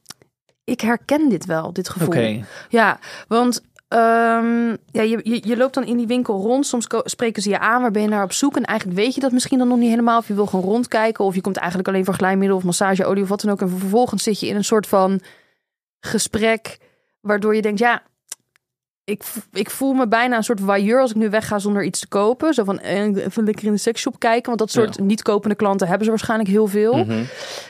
[0.65, 2.09] ik herken dit wel, dit gevoel.
[2.09, 2.45] Oké.
[2.69, 3.63] Ja, want
[3.93, 6.67] ehm, ja, je, je, je loopt dan in die winkel rond.
[6.67, 8.57] Soms spreken ze je aan, waar ben je naar op zoek?
[8.57, 10.19] En eigenlijk weet je dat misschien dan nog niet helemaal.
[10.19, 11.25] Of je wil gewoon rondkijken.
[11.25, 13.61] Of je komt eigenlijk alleen voor glijmiddel of massageolie of wat dan ook.
[13.61, 15.21] En vervolgens zit je in een soort van
[16.01, 16.79] gesprek.
[17.21, 18.03] Waardoor je denkt, ja,
[19.05, 22.09] ik, ik voel me bijna een soort voyeur als ik nu wegga zonder iets te
[22.09, 22.55] kopen.
[22.55, 24.47] Zo van eh, even lekker in de seksshop kijken.
[24.47, 26.97] Want dat soort niet-kopende klanten hebben ze waarschijnlijk heel veel.
[26.97, 27.25] Mhm.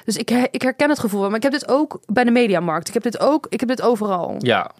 [0.04, 1.26] Dus ik, ik herken het gevoel.
[1.26, 2.88] Maar ik heb dit ook bij de mediamarkt.
[2.88, 3.46] Ik heb dit ook.
[3.48, 4.34] Ik heb dit overal.
[4.38, 4.70] Ja.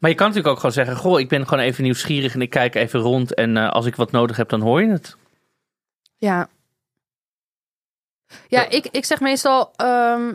[0.00, 2.50] Maar je kan natuurlijk ook gewoon zeggen: Goh, ik ben gewoon even nieuwsgierig en ik
[2.50, 3.34] kijk even rond.
[3.34, 5.16] En eh, als ik wat nodig heb, dan hoor je het.
[6.16, 6.48] Ja.
[8.48, 9.72] Ja, ik, ik zeg meestal.
[9.76, 10.34] ehm,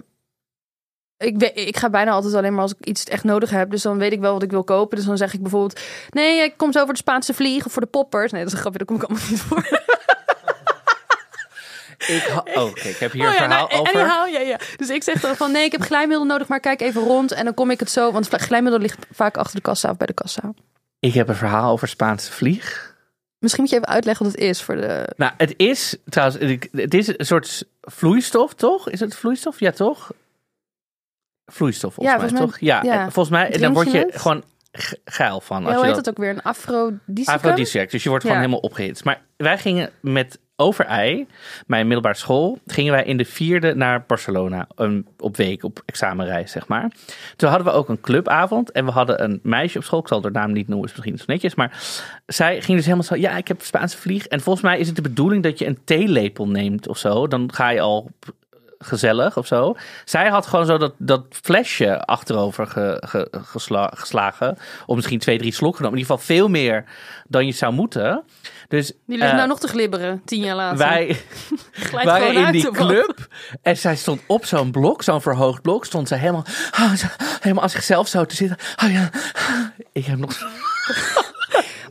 [1.18, 3.70] ik, ik ga bijna altijd alleen maar als ik iets echt nodig heb.
[3.72, 4.98] Dus dan weet ik wel wat ik wil kopen.
[4.98, 7.82] Dus dan zeg ik bijvoorbeeld: Nee, ik kom zo voor de Spaanse vlieg of voor
[7.82, 8.32] de poppers.
[8.32, 9.88] Nee, dat is een grapje, daar kom ik allemaal niet voor.
[12.08, 13.94] Ik oh, oké, ik heb hier Oh een ja, verhaal nou, over.
[14.02, 14.60] anyhow, ja, ja.
[14.78, 17.32] Dus ik zeg dan van: Nee, ik heb glijmiddel nodig, maar kijk even rond.
[17.32, 18.12] En dan kom ik het zo.
[18.12, 20.54] Want glijmiddel ligt vaak achter de kassa of bij de kassa.
[21.00, 22.96] Ik heb een verhaal over Spaanse vlieg.
[23.40, 25.14] Misschien moet je even uitleggen wat het is voor de.
[25.18, 28.90] Nou, het is trouwens, het is een soort vloeistof, toch?
[28.90, 29.60] Is het vloeistof?
[29.60, 30.12] Ja, toch?
[31.46, 32.60] Vloeistof, volgens Ja, mij, volgens toch?
[32.68, 33.04] Ja, ja.
[33.06, 34.18] en volgens mij, dan word je het?
[34.22, 35.62] gewoon ge- geil van.
[35.62, 36.30] Ja, Als hoe je heet dat, ook weer?
[36.30, 37.34] Een afrodisicum?
[37.34, 39.04] Aphrodisiac, dus je wordt gewoon helemaal opgehitst.
[39.04, 41.28] Maar wij gingen met Overij,
[41.68, 46.52] mijn middelbare school, gingen wij in de vierde naar Barcelona um, op week, op examenreis,
[46.52, 46.92] zeg maar.
[47.36, 50.22] Toen hadden we ook een clubavond en we hadden een meisje op school, ik zal
[50.22, 51.84] haar naam niet noemen, is misschien zo netjes, maar
[52.26, 54.28] zij ging dus helemaal zo, ja, ik heb Spaanse vlieg.
[54.28, 57.54] En volgens mij is het de bedoeling dat je een theelepel neemt of zo, dan
[57.54, 58.12] ga je al
[58.80, 59.76] gezellig of zo.
[60.06, 64.58] Zij had gewoon zo dat, dat flesje achterover ge- ge- gesla- geslagen.
[64.86, 66.00] Of misschien twee, drie slokken genomen.
[66.00, 66.84] In ieder geval veel meer
[67.28, 68.24] dan je zou moeten.
[68.68, 70.78] Dus Die ligt eh, nou nog te glibberen, tien jaar later.
[70.78, 71.18] wij
[72.04, 73.28] waren in die club.
[73.62, 75.86] En zij stond op zo'n blok, zo'n verhoogd blok.
[75.86, 76.92] Stond zij helemaal, ah,
[77.40, 78.58] helemaal als zichzelf zo te zitten.
[78.84, 79.10] Oh ja,
[79.92, 80.38] ik heb nog...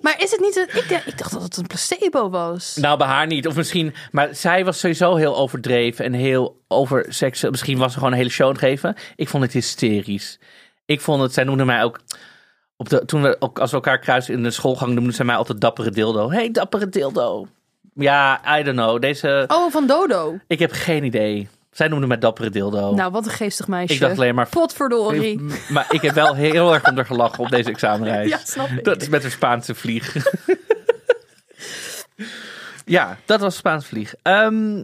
[0.09, 0.57] Maar is het niet...
[0.57, 2.77] Een, ik, dacht- ik dacht dat het een placebo was.
[2.77, 3.47] Nou, bij haar niet.
[3.47, 3.94] Of misschien...
[4.11, 7.42] Maar zij was sowieso heel overdreven en heel over seks.
[7.42, 8.94] Misschien was ze gewoon een hele show geven.
[9.16, 10.38] Ik vond het hysterisch.
[10.85, 11.33] Ik vond het...
[11.33, 12.01] Zij noemde mij ook...
[12.77, 15.37] Op de, toen we ook, als we elkaar kruisen in de schoolgang, noemde zij mij
[15.37, 16.31] altijd dappere dildo.
[16.31, 17.47] hey, dappere dildo.
[17.94, 19.01] Ja, I don't know.
[19.01, 19.44] Deze...
[19.49, 20.38] Oh, van Dodo.
[20.47, 21.49] Ik heb geen idee.
[21.79, 22.95] Zij noemde mij dappere dildo.
[22.95, 23.95] Nou, wat een geestig meisje.
[23.95, 24.49] ik dacht alleen maar...
[24.49, 25.41] Potverdorie.
[25.69, 28.31] Maar ik heb wel heel erg onder gelachen op deze examenreis.
[28.35, 28.85] Ja, snap ik.
[28.85, 30.17] Dat is met een Spaanse vlieg.
[32.85, 34.14] ja, dat was Spaans vlieg.
[34.23, 34.83] Ehm,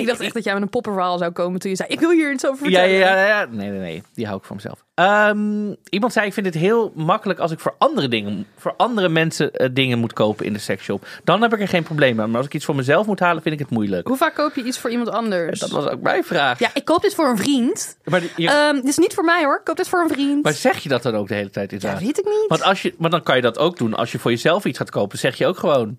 [0.00, 1.88] Ik dacht echt dat jij met een poppenverhaal zou komen toen je zei...
[1.88, 2.98] Ik wil hier iets over Ja, vertellen.
[2.98, 3.46] ja, ja, ja.
[3.50, 4.02] Nee, nee, nee.
[4.14, 4.84] Die hou ik voor mezelf.
[4.94, 9.08] Ehm, iemand zei, ik vind het heel makkelijk als ik voor andere dingen, voor andere
[9.08, 11.06] mensen eh, dingen moet kopen in de seksshop.
[11.24, 12.26] Dan heb ik er geen probleem mee.
[12.26, 14.06] Maar als ik iets voor mezelf moet halen, vind ik het moeilijk.
[14.08, 15.60] Hoe vaak koop je iets voor iemand anders?
[15.60, 16.58] Dat was ook mijn vraag.
[16.58, 17.96] Ja, ik koop dit voor een vriend.
[18.04, 19.56] Maar, die- je- Ehm, dit is niet voor mij hoor.
[19.58, 20.42] Ik koop dit voor een vriend.
[20.44, 22.00] maar zeg je dat dan ook de hele tijd ja, inderdaad?
[22.02, 22.44] weet ik niet.
[22.48, 23.94] Want, als je, maar dan kan je dat ook doen.
[23.94, 25.98] Als je voor jezelf iets gaat kopen, zeg je ook gewoon...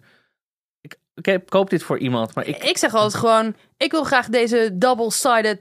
[1.21, 2.63] Ik koop dit voor iemand, maar ik...
[2.63, 5.59] Ik zeg altijd gewoon, ik wil graag deze double-sided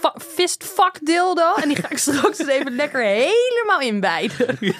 [0.00, 1.54] fa- fist fuck dildo.
[1.54, 4.58] En die ga ik straks even lekker helemaal inbijten.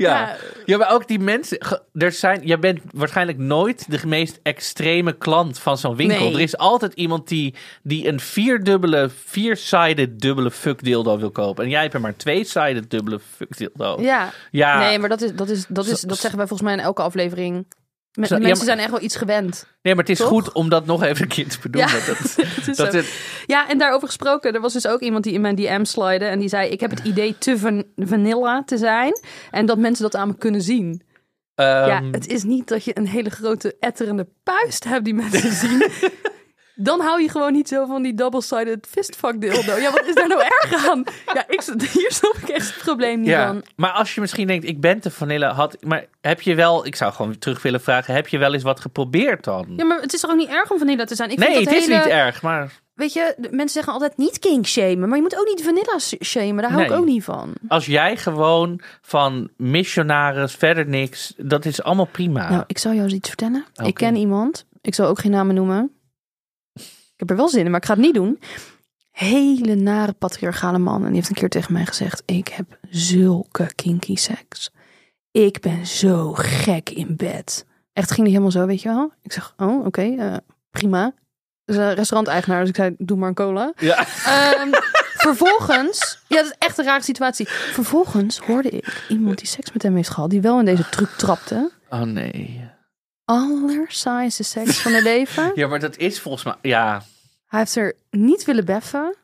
[0.00, 0.36] Ja.
[0.64, 0.76] Ja.
[0.76, 1.58] maar ook die mensen.
[1.92, 6.24] Er zijn, jij bent waarschijnlijk nooit de meest extreme klant van zo'n winkel.
[6.24, 6.34] Nee.
[6.34, 11.64] Er is altijd iemand die, die een vierdubbele, viersided dubbele fuck dildo wil kopen.
[11.64, 13.96] En jij hebt er maar twee-sided dubbele fuck dildo.
[14.00, 14.32] Ja.
[14.50, 14.78] Ja.
[14.78, 17.02] Nee, maar dat, is, dat, is, dat, is, dat zeggen wij volgens mij in elke
[17.02, 17.66] aflevering.
[18.12, 19.66] Ja, mensen maar- zijn echt wel iets gewend.
[19.82, 20.28] Nee, maar het is Toch?
[20.28, 21.96] goed om dat nog even een keer te benoemen.
[21.98, 22.06] Ja.
[22.06, 22.36] Dat,
[22.76, 23.12] dat het,
[23.46, 26.38] Ja, en daarover gesproken, er was dus ook iemand die in mijn DM slide en
[26.38, 29.12] die zei: Ik heb het idee te van vanilla te zijn
[29.50, 31.02] en dat mensen dat aan me kunnen zien.
[31.54, 35.52] ja, ehm, het is niet dat je een hele grote etterende puist hebt die mensen
[35.52, 35.82] zien.
[36.74, 39.76] Dan hou je gewoon niet zo van die double-sided fistfuck dildo.
[39.76, 41.04] Ja, wat is daar nou erg aan?
[41.34, 43.46] Ja, ik, hier snap ik echt het probleem niet ja.
[43.46, 43.64] van.
[43.76, 46.96] Maar als je misschien denkt, ik ben te vanille, had, maar heb je wel, ik
[46.96, 49.66] zou gewoon terug willen vragen, heb je wel eens wat geprobeerd dan?
[49.76, 51.30] Ja, maar het is toch ook niet erg om vanilla te zijn?
[51.30, 54.66] Ik nee, vind het is niet erg, maar Weet je, mensen zeggen altijd niet kink
[54.66, 56.56] shamen, maar je moet ook niet vanilla sh- shamen.
[56.62, 57.54] Daar hou ik ook niet van.
[57.68, 62.50] als jij gewoon van missionaris verder niks, dat is allemaal prima.
[62.50, 63.64] Nou, ik zal jou eens iets vertellen.
[63.84, 64.66] Ik ken iemand.
[64.80, 65.99] Ik zal ook geen namen noemen.
[67.20, 68.40] Ik heb er wel zin in, maar ik ga het niet doen.
[69.10, 71.00] Hele nare patriarchale man.
[71.00, 74.70] En die heeft een keer tegen mij gezegd: Ik heb zulke kinky seks.
[75.30, 77.66] Ik ben zo gek in bed.
[77.92, 79.12] Echt ging die helemaal zo, weet je wel?
[79.22, 80.36] Ik zeg: Oh, oké, eh,
[80.70, 81.14] prima.
[81.64, 83.72] Dus een restauranteigenaar, dus ik zei: Doe maar een cola.
[83.76, 83.98] Ja.
[84.24, 84.70] Ehm,
[85.26, 87.48] vervolgens, ja, dat is echt een rare situatie.
[87.48, 91.10] Vervolgens hoorde ik iemand die seks met hem heeft gehad, die wel in deze truc
[91.16, 91.70] trapte.
[91.88, 92.69] Oh nee.
[93.30, 95.52] Allersaaiste seks van haar leven.
[95.60, 97.02] Ja, maar dat is volgens mij, ja.
[97.46, 99.16] Hij heeft er niet willen beffen.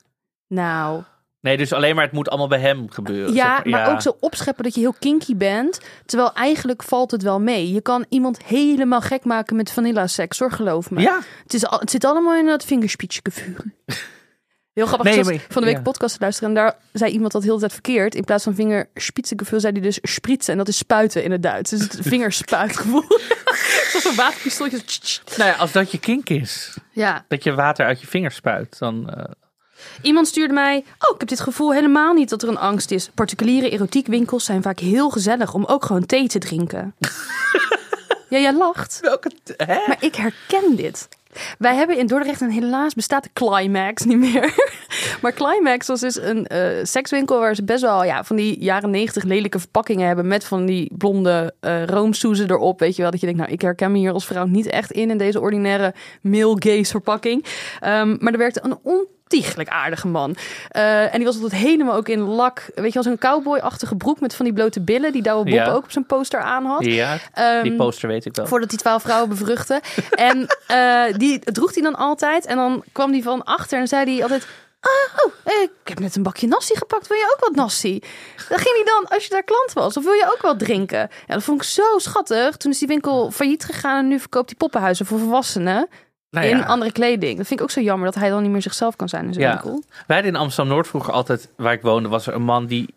[0.47, 1.03] Nou,
[1.41, 3.35] Nee, dus alleen maar het moet allemaal bij hem gebeuren.
[3.35, 3.93] ja, zeg maar ja.
[3.93, 5.81] ook zo opscheppen dat je heel kinky bent.
[6.07, 7.73] Terwijl eigenlijk valt het wel mee.
[7.73, 11.01] Je kan iemand helemaal gek maken met vanilla seks, hoor, geloof me.
[11.01, 13.65] Ja, Het, is al, het zit allemaal in dat vingerspitje gevuur.
[14.77, 15.25] Heel grappig.
[15.25, 15.83] Nee, ik van de week ja.
[15.83, 18.15] podcast te luisteren en daar zei iemand dat heel de tijd verkeerd.
[18.15, 21.71] In plaats van vingerspitsengevoel zei hij dus spritsen en dat is spuiten in het Duits.
[21.71, 23.03] Dus het vingerspuitgevoel.
[23.91, 24.81] Zoals een waterpistooltje.
[25.37, 28.79] Nou ja, als dat je kink is, Ja, dat je water uit je vingers spuit,
[28.79, 29.11] dan...
[29.11, 29.25] eh,
[30.03, 33.11] Iemand stuurde mij, oh, ik heb dit gevoel helemaal niet dat er een angst is.
[33.15, 36.95] Particuliere erotiekwinkels zijn vaak heel gezellig om ook gewoon thee te drinken.
[38.29, 39.31] ja, jij lacht, Welke...
[39.57, 39.79] Hè?
[39.87, 41.09] maar ik herken dit.
[41.59, 44.55] Wij hebben in Dordrecht en helaas bestaat de Climax niet meer.
[45.23, 48.91] maar Climax was dus een eh, sekswinkel waar ze best wel ja, van die jaren
[48.91, 52.81] negentig lelijke verpakkingen hebben met van die blonde eh roomsoezen erop.
[52.81, 54.91] Weet je wel, dat je denkt, nou ik herken me hier als vrouw niet echt
[54.91, 57.45] in, in deze ordinaire male gaze verpakking.
[57.81, 59.16] Ehm, maar er werkte een ontiegelijk
[59.65, 60.37] aardige man.
[60.69, 64.21] Eh, en die was altijd helemaal ook in lak, weet je wel, zo'n cowboy-achtige broek
[64.21, 65.71] met van die blote billen die Douwe Bob Ja.
[65.73, 66.85] ook op zijn poster aan had.
[66.85, 68.47] Ja, Ehm, die poster weet ik wel.
[68.47, 69.81] Voordat hij twaalf vrouwen bevruchtte.
[70.11, 72.47] en eh, die droeg hij dan altijd.
[72.47, 74.47] En dan kwam hij van achter en zei hij altijd...
[74.81, 77.07] Ah, oh, eh, ik heb net een bakje nasi gepakt.
[77.07, 77.99] Wil je ook wat nasi?
[78.49, 80.99] Dan ging hij dan, als je daar klant was, of wil je ook wat drinken?
[81.27, 82.57] Ja, dat vond ik zo schattig.
[82.57, 85.89] Toen is die winkel failliet gegaan en nu verkoopt hij poppenhuizen voor volwassenen
[86.31, 87.37] Nou in andere kleding.
[87.37, 89.33] Dat vind ik ook zo jammer dat hij dan niet meer zichzelf kan zijn in
[89.33, 89.53] zijn Ja.
[89.53, 89.83] winkel.
[90.07, 92.95] Wij hadden in Amsterdam-Noord vroeger altijd, waar ik woonde, was er een man die,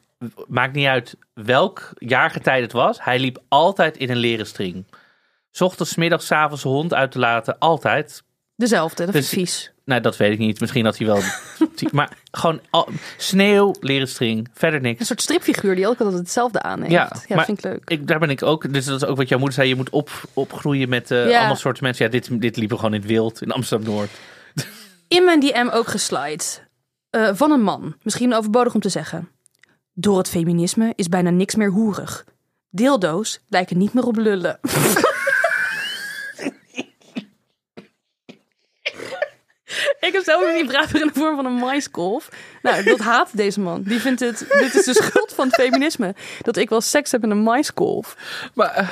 [0.47, 4.85] maakt niet uit welk jaargetijde het was, hij liep altijd in een leren string.
[5.51, 8.23] 's Ochtends, middags, avonds hond uit te laten, altijd.
[8.59, 9.71] Dezelfde, dat Dus- vies.
[9.85, 10.59] Nou, dat weet ik niet.
[10.59, 11.19] Misschien had hij wel...
[11.91, 15.07] maar gewoon al, sneeuw, leren string, verder Een niks.
[15.07, 16.91] soort stripfiguur die ook altijd hetzelfde aan heeft.
[16.91, 17.81] Ja, Ja, dat maar- vind ik leuk.
[17.89, 19.89] Ik, daar ben ik ook, dus dat is ook wat jouw moeder zei, je moet
[19.89, 21.37] op, opgroeien met Ja.
[21.37, 22.05] allemaal soorten mensen.
[22.05, 24.09] Ja, dit, dit liepen gewoon in het wild in Amsterdam-Noord.
[25.07, 26.43] in mijn DM ook geslide.
[27.09, 27.95] Eh, van een man.
[28.03, 29.29] Misschien overbodig om te zeggen.
[29.93, 32.25] Door het feminisme is bijna niks meer hoerig.
[32.69, 34.59] Dildo's lijken niet meer op lullen.
[40.07, 42.29] Ik heb zelf een vibrator in de vorm van een maiskolf.
[42.61, 43.81] Nou, dat haat deze man.
[43.83, 46.15] Die vindt het, dit is de schuld van het feminisme.
[46.41, 48.15] Dat ik wel seks heb in een maiskolf.
[48.53, 48.87] Maar eh,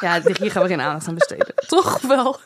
[0.00, 1.54] Ja, hier gaan we geen aandacht aan besteden.
[1.66, 2.40] Toch wel.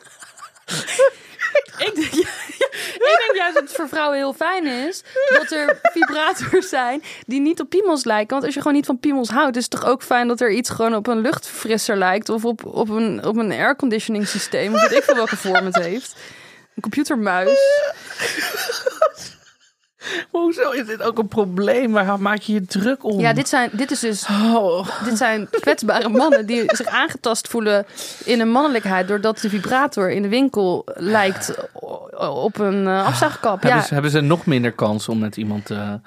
[1.77, 5.51] ik, denk, ja, ja, ik denk juist dat het voor vrouwen heel fijn is dat
[5.51, 8.29] er vibrators zijn die niet op piemels lijken.
[8.29, 10.51] Want als je gewoon niet van piemels houdt, is het toch ook fijn dat er
[10.51, 14.73] iets gewoon op een luchtfrisser lijkt of op, op een, op een airconditioning systeem.
[14.73, 16.15] Of weet ik veel welke vorm het heeft.
[16.75, 17.59] Een computermuis.
[20.31, 21.91] hoezo is dit ook een probleem?
[21.91, 23.19] Waar maak je je druk om?
[23.19, 24.87] Ja, dit, zijn, dit is dus Oh.
[25.03, 27.85] Dit zijn kwetsbare mannen die zich aangetast voelen
[28.25, 29.07] in hun mannelijkheid.
[29.07, 31.53] doordat de vibrator in de winkel lijkt
[32.19, 33.63] op een eh, afzuigkap.
[33.63, 35.99] Ja, Hebben, ze, hebben ze nog minder kans om met iemand te...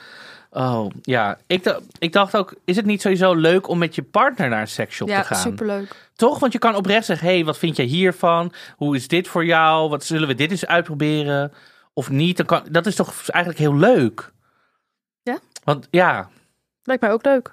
[0.57, 1.39] Oh, ja.
[1.47, 4.61] Ik, dacht- ik dacht ook, is het niet sowieso leuk om met je partner naar
[4.61, 5.37] een seksshop ja te gaan?
[5.43, 6.09] superleuk.
[6.15, 6.39] Toch?
[6.39, 8.53] Want je kan oprecht zeggen, hey, wat vind jij hiervan?
[8.77, 9.89] Hoe is dit voor jou?
[9.89, 11.53] Wat zullen we dit eens uitproberen?
[11.93, 12.37] Of niet?
[12.37, 14.33] Dan kan, dat is toch eigenlijk heel leuk?
[15.23, 15.39] Ja?
[15.65, 16.29] Want ja,
[16.83, 17.53] Lijkt mij ook leuk.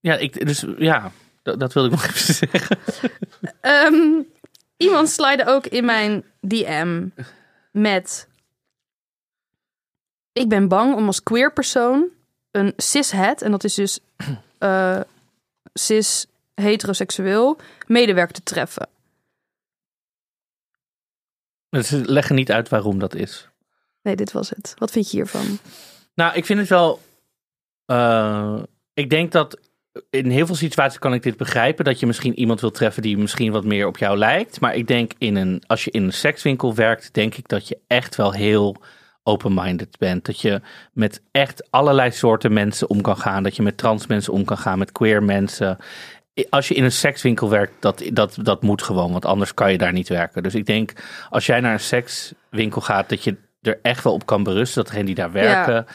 [0.00, 1.10] ja, ik, dus, ja
[1.42, 2.78] dat, dat wilde ik nog even zeggen.
[3.60, 4.22] Ehm,
[4.76, 7.06] iemand slide ook in mijn DM
[7.72, 8.28] met...
[10.32, 12.08] Ik ben bang om als queer persoon
[12.54, 13.98] een cishet, en dat is dus
[14.58, 15.00] eh,
[15.74, 18.88] cis heteroseksueel, medewerker te treffen.
[21.70, 23.48] Dus ze leggen niet uit waarom dat is.
[24.02, 24.74] Nee, dit was het.
[24.78, 25.58] Wat vind je hiervan?
[26.14, 27.00] Nou, ik vind het wel.
[27.86, 28.62] eh,
[28.94, 29.58] ik denk dat
[30.10, 31.84] in heel veel situaties kan ik dit begrijpen.
[31.84, 34.60] Dat je misschien iemand wil treffen die misschien wat meer op jou lijkt.
[34.60, 37.78] Maar ik denk in een, als je in een sekswinkel werkt, denk ik dat je
[37.86, 38.76] echt wel heel
[39.24, 40.24] open-minded bent.
[40.24, 40.60] Dat je
[40.92, 43.42] met echt allerlei soorten mensen om kan gaan.
[43.42, 45.76] Dat je met trans mensen om kan gaan, met queer mensen.
[46.50, 49.12] Als je in een sekswinkel werkt, dat, dat, dat moet gewoon.
[49.12, 50.42] Want anders kan je daar niet werken.
[50.42, 50.92] Dus ik denk,
[51.30, 54.76] als jij naar een sekswinkel gaat, dat je er echt wel op kan berusten.
[54.76, 55.86] Dat degenen die daar werken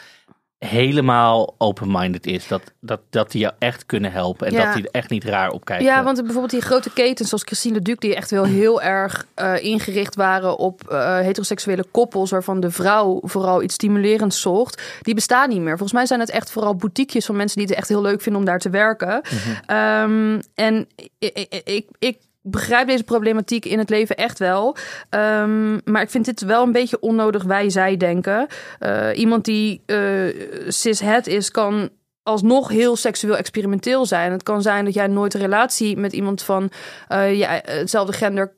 [0.66, 2.48] helemaal open-minded is.
[2.48, 4.46] Dat, dat, dat die jou echt kunnen helpen.
[4.46, 4.64] En Ja.
[4.64, 5.86] dat die er echt niet raar op kijken.
[5.86, 7.96] Ja, want bijvoorbeeld die grote ketens zoals Christine de Duc...
[7.98, 12.30] die echt wel heel erg eh, ingericht waren op eh, heteroseksuele koppels...
[12.30, 14.82] waarvan de vrouw vooral iets stimulerends zocht...
[15.02, 15.70] die bestaan niet meer.
[15.76, 17.58] Volgens mij zijn het echt vooral boutiquejes van mensen...
[17.58, 19.20] die het echt heel leuk vinden om daar te werken.
[19.66, 24.76] Ehm, en ik, ik begrijp deze problematiek in het leven echt wel.
[25.08, 28.46] Ehm, maar ik vind dit wel een beetje onnodig wij-zij denken.
[28.78, 31.90] Eh, iemand die eh cis-het is, kan
[32.22, 34.32] alsnog heel seksueel experimenteel zijn.
[34.32, 36.70] Het kan zijn dat jij nooit een relatie met iemand van
[37.08, 38.52] eh, ja, hetzelfde gender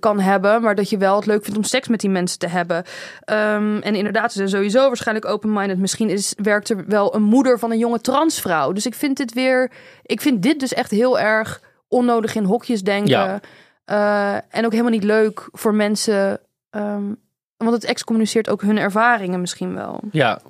[0.00, 2.46] kan hebben, maar dat je wel het leuk vindt om seks met die mensen te
[2.46, 2.84] hebben.
[3.24, 5.78] Ehm, en inderdaad, ze zijn sowieso waarschijnlijk open-minded.
[5.78, 8.72] Misschien is, werkt er wel een moeder van een jonge transvrouw.
[8.72, 9.70] Dus ik vind dit weer,
[10.02, 13.10] ik vind dit dus echt heel erg onnodig in hokjes denken.
[13.10, 13.40] Ja.
[13.84, 16.40] Eh, en ook helemaal niet leuk voor mensen.
[16.70, 17.12] ehm,
[17.56, 20.00] Want het excommuniceert ook hun ervaringen misschien wel.
[20.10, 20.40] Ja,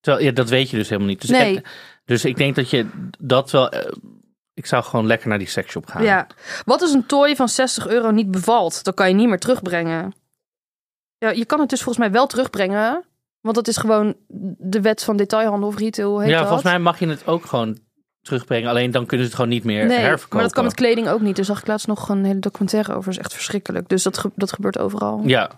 [0.00, 1.20] terwijl, ja dat weet je dus helemaal niet.
[1.20, 1.62] Dus, Nee.
[2.04, 2.86] dus ik denk dat je
[3.18, 3.68] dat wel...
[3.70, 3.92] eh,
[4.54, 6.02] ik zou gewoon lekker naar die seksshop gaan.
[6.02, 6.26] Ja.
[6.64, 8.84] Wat als een toy van 60 euro niet bevalt?
[8.84, 10.14] Dan kan je niet meer terugbrengen.
[11.18, 13.04] Ja, je kan het dus volgens mij wel terugbrengen.
[13.40, 14.14] Want dat is gewoon
[14.58, 16.18] de wet van detailhandel of retail.
[16.20, 16.46] Heet ja dat?
[16.46, 17.78] volgens mij mag je het ook gewoon
[18.26, 18.68] terugbrengen.
[18.70, 20.34] Alleen dan kunnen ze het gewoon niet meer Nee, herverkopen.
[20.36, 21.36] maar dat kan met kleding ook niet.
[21.36, 23.04] Daar zag ik laatst nog een hele documentaire over.
[23.04, 23.88] Dat is echt verschrikkelijk.
[23.88, 25.22] Dus dat, ge- dat gebeurt overal.
[25.24, 25.50] Ja,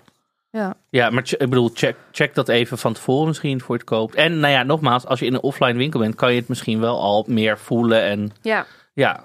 [0.51, 0.75] Ja.
[0.91, 4.14] ja maar ik bedoel, check, check dat even van tevoren misschien voor je het koopt.
[4.14, 6.81] En nou ja, nogmaals, als je in een offline winkel bent, kan je het misschien
[6.81, 8.03] wel al meer voelen.
[8.03, 8.66] En ja.
[8.95, 9.25] ja,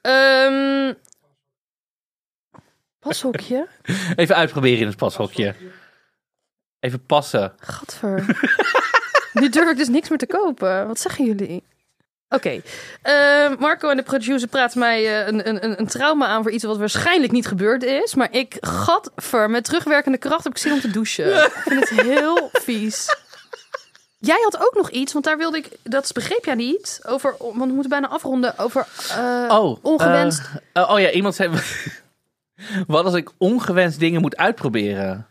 [0.00, 0.92] Ehm
[2.98, 3.66] pashokje?
[4.16, 5.54] even uitproberen in het pashokje.
[6.80, 7.52] Even passen.
[7.58, 8.24] Gadver.
[9.40, 10.86] nu durf ik dus niks meer te kopen.
[10.86, 11.62] Wat zeggen jullie?
[12.28, 12.60] Oké.
[13.02, 16.64] Ehm, Marco en de producer praten mij eh, een, een, een, trauma aan voor iets
[16.64, 18.14] wat waarschijnlijk niet gebeurd is.
[18.14, 21.44] Maar ik, gadver, met terugwerkende kracht heb ik zin om te douchen.
[21.44, 23.16] Ik vind het heel vies.
[24.18, 27.56] Jij had ook nog iets, want daar wilde ik, dat begreep jij niet, over, want
[27.58, 30.42] we moeten bijna afronden, over eh, Oh, ongewenst.
[30.72, 31.50] eh, oh ja, iemand zei.
[32.86, 35.26] wat als ik ongewenst dingen moet uitproberen?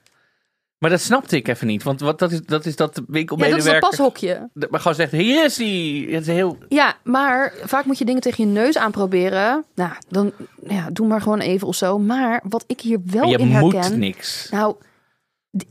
[0.84, 1.84] Maar dat snapte ik even niet.
[1.84, 3.89] Want wat, dat, is, dat is dat de ja, dat is een winkelmedewerker.
[3.89, 4.49] pashokje.
[4.69, 6.07] maar gewoon zegt: hier is hij.
[6.09, 6.57] Het is heel.
[6.69, 9.65] Ja, maar vaak moet je dingen tegen je neus aanproberen.
[9.75, 10.31] Nou, dan
[10.67, 11.99] ja, doe maar gewoon even of zo.
[11.99, 13.99] Maar wat ik hier wel je in moet herken...
[13.99, 14.47] niks.
[14.51, 14.75] Nou,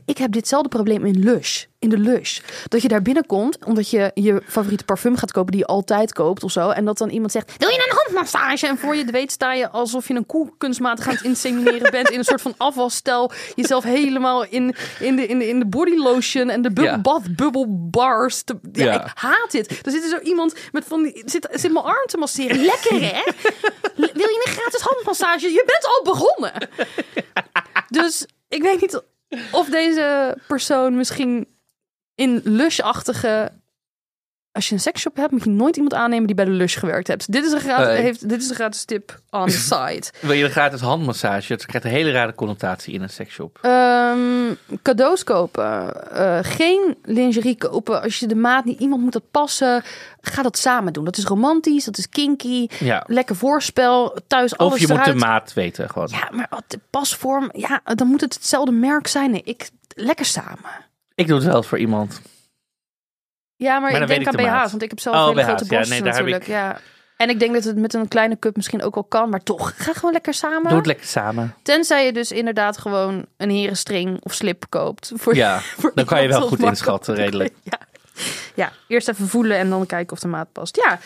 [0.05, 1.63] ik heb ditzelfde probleem in Lush.
[1.79, 2.39] In de Lush.
[2.67, 6.43] Dat je daar binnenkomt omdat je je favoriete parfum gaat kopen die je altijd koopt
[6.43, 6.69] of zo.
[6.69, 8.67] En dat dan iemand zegt, wil je een handmassage?
[8.67, 11.91] En voor je het weet sta je alsof je een koe kunstmatig aan het insemineren
[11.91, 12.09] bent.
[12.09, 13.31] In een soort van afwasstel.
[13.55, 17.01] Jezelf helemaal in, in, de, in, de, in de body lotion en de bubble Ja.
[17.01, 18.41] bath bubble bars.
[18.43, 19.85] te- ja, ik haat dit.
[19.85, 22.57] Er zit er zo iemand met van die, zit, zit mijn arm te masseren.
[22.65, 23.21] Lekker hè?
[23.95, 25.47] Wil je een gratis handmassage?
[25.51, 26.69] Je bent al begonnen.
[27.89, 29.01] Dus ik weet niet
[29.51, 31.47] of deze persoon misschien
[32.15, 33.61] in Lush-achtige...
[34.53, 37.07] Als je een seksshop hebt, moet je nooit iemand aannemen die bij de Lush gewerkt
[37.07, 37.31] hebt.
[37.31, 40.03] Dit is een gratis, heeft, dit is een gratis tip on the side.
[40.19, 41.53] Wil je een gratis handmassage?
[41.53, 43.57] Het krijgt een hele rare connotatie in een seksshop.
[43.61, 46.11] Ehm, cadeaus kopen.
[46.11, 48.01] Eh, geen lingerie kopen.
[48.01, 48.79] Als je de maat niet...
[48.79, 49.83] Iemand moet dat passen.
[50.21, 51.05] Ga dat samen doen.
[51.05, 51.85] Dat is romantisch.
[51.85, 52.67] Dat is kinky.
[52.79, 53.03] Ja.
[53.07, 54.17] Lekker voorspel.
[54.27, 56.07] Thuis alles Of je moet de maat weten gewoon.
[56.11, 57.49] Ja, maar wat de pasvorm...
[57.53, 59.31] Ja, dan moet het hetzelfde merk zijn.
[59.31, 59.69] Nee, ik...
[59.95, 60.71] Lekker samen.
[61.15, 62.21] Ik doe het wel voor iemand.
[63.63, 64.43] Ja, maar, ik denk ik aan de.
[64.43, 66.41] BH's, want ik heb zelf Oh, hele BH's, grote ja, borsten nee, natuurlijk.
[66.43, 66.77] ik- Ja.
[67.17, 69.73] En ik denk dat het met een kleine cup misschien ook wel kan, maar toch,
[69.77, 70.67] ga gewoon lekker samen.
[70.67, 71.55] Doe het lekker samen.
[71.61, 75.11] Tenzij je dus inderdaad gewoon een herenstring of slip koopt.
[75.15, 77.53] Voor, Ja, voor dan kan je wel goed inschatten, redelijk.
[77.71, 77.77] Ja.
[78.53, 80.75] ja, eerst even voelen en dan kijken of de maat past.
[80.85, 80.99] Ja.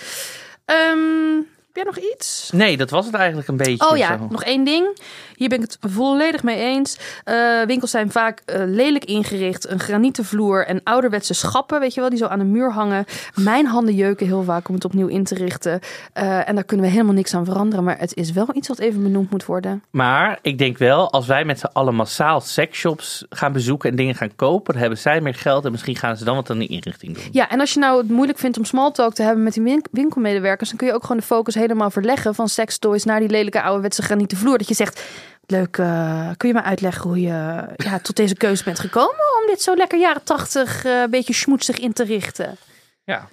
[0.65, 1.45] Ehm, heb
[1.77, 2.49] jij nog iets?
[2.53, 3.89] Nee, dat was het eigenlijk een beetje.
[3.89, 4.27] Oh ja, zo.
[4.29, 4.97] nog één ding.
[5.35, 6.97] Hier ben ik het volledig mee eens.
[7.23, 9.69] Eh, winkels zijn vaak eh, lelijk ingericht.
[9.69, 13.05] Een granieten vloer en ouderwetse schappen, weet je wel, die zo aan de muur hangen.
[13.35, 15.79] Mijn handen jeuken heel vaak om het opnieuw in te richten.
[16.13, 17.83] Eh, en daar kunnen we helemaal niks aan veranderen.
[17.83, 19.83] Maar het is wel iets wat even benoemd moet worden.
[19.91, 24.15] Maar ik denk wel, als wij met z'n allen massaal seksshops gaan bezoeken en dingen
[24.15, 26.67] gaan kopen, dan hebben zij meer geld en misschien gaan ze dan wat aan die
[26.67, 27.23] inrichting doen.
[27.31, 29.63] Ja, en als je nou het moeilijk vindt om small talk te hebben met die
[29.63, 33.29] win- winkelmedewerkers, dan kun je ook gewoon de focus helemaal verleggen van sextoys naar die
[33.29, 34.57] lelijke ouderwetse granieten vloer.
[34.57, 35.03] Dat je zegt,
[35.45, 39.47] leuk, eh, kun je me uitleggen hoe je ja, tot deze keuze bent gekomen om
[39.47, 42.57] dit zo lekker jaren tachtig eh, een beetje schmoetsig in te richten?
[43.03, 43.27] Ja.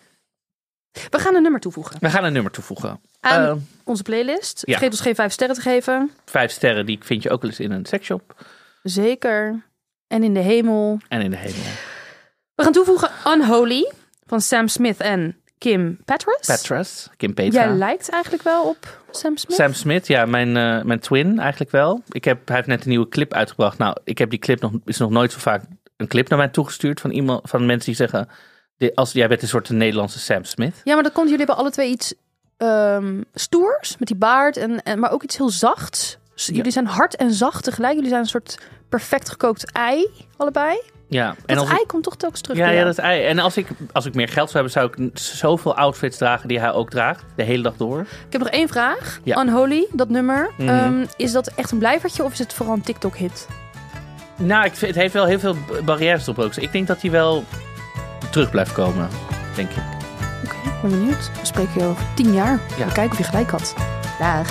[1.11, 3.01] We gaan een nummer toevoegen We gaan een nummer toevoegen.
[3.21, 3.55] aan Eh,
[3.85, 4.63] onze playlist.
[4.65, 4.73] ja.
[4.73, 6.11] Vergeet ons geen vijf sterren te geven.
[6.25, 8.47] vijf sterren, die vind je ook wel eens in een seksshop
[8.83, 9.63] Zeker.
[10.07, 10.99] En in de hemel.
[11.09, 11.63] en in de hemel.
[12.55, 13.93] We gaan toevoegen Unholy
[14.27, 16.47] van Sam Smith en Kim Petras.
[16.47, 17.65] Petras, Kim Petra.
[17.65, 19.57] Jij lijkt eigenlijk wel op Sam Smith.
[19.57, 22.03] Sam Smith, ja, mijn, eh, mijn twin eigenlijk wel.
[22.09, 23.79] Ik heb, hij heeft net een nieuwe clip uitgebracht.
[23.79, 25.63] Nou, ik heb die clip nog, is nog nooit zo vaak
[25.97, 28.29] een clip naar mij toegestuurd van iemand, van mensen die zeggen,
[28.95, 30.81] als jij bent een soort Nederlandse Sam Smith.
[30.85, 32.15] Ja, maar dat komt, jullie hebben alle twee iets
[32.57, 36.19] ehm, stoers met die baard, en, en, maar ook iets heel zachts.
[36.35, 37.95] Dus Jullie zijn hard en zacht tegelijk.
[37.95, 38.59] Jullie zijn een soort
[38.89, 40.81] perfect gekookt ei, allebei.
[41.09, 43.25] Ja, Dat en als ei ik, komt toch telkens terug ja, ja, dat ei.
[43.25, 46.61] En als ik, als ik meer geld zou hebben, zou ik zoveel outfits dragen die
[46.61, 48.01] hij ook draagt, de hele dag door.
[48.01, 49.21] Ik heb nog één vraag.
[49.25, 49.41] Ja.
[49.43, 50.51] Unholy, dat nummer.
[50.59, 50.69] Mhm.
[50.69, 53.49] ehm, is dat echt een blijvertje of is het vooral een TikTok-hit?
[54.37, 56.63] Nou, ik vind, het heeft wel heel veel barrières doorbroken.
[56.63, 57.45] Ik denk dat hij wel
[58.31, 59.09] terug blijft komen,
[59.55, 59.83] denk ik.
[60.45, 61.31] Oké, ik ben benieuwd.
[61.41, 62.61] We spreken je over tien jaar.
[62.79, 62.87] Ja.
[62.87, 63.75] We kijken of je gelijk had.
[64.19, 64.49] Dag.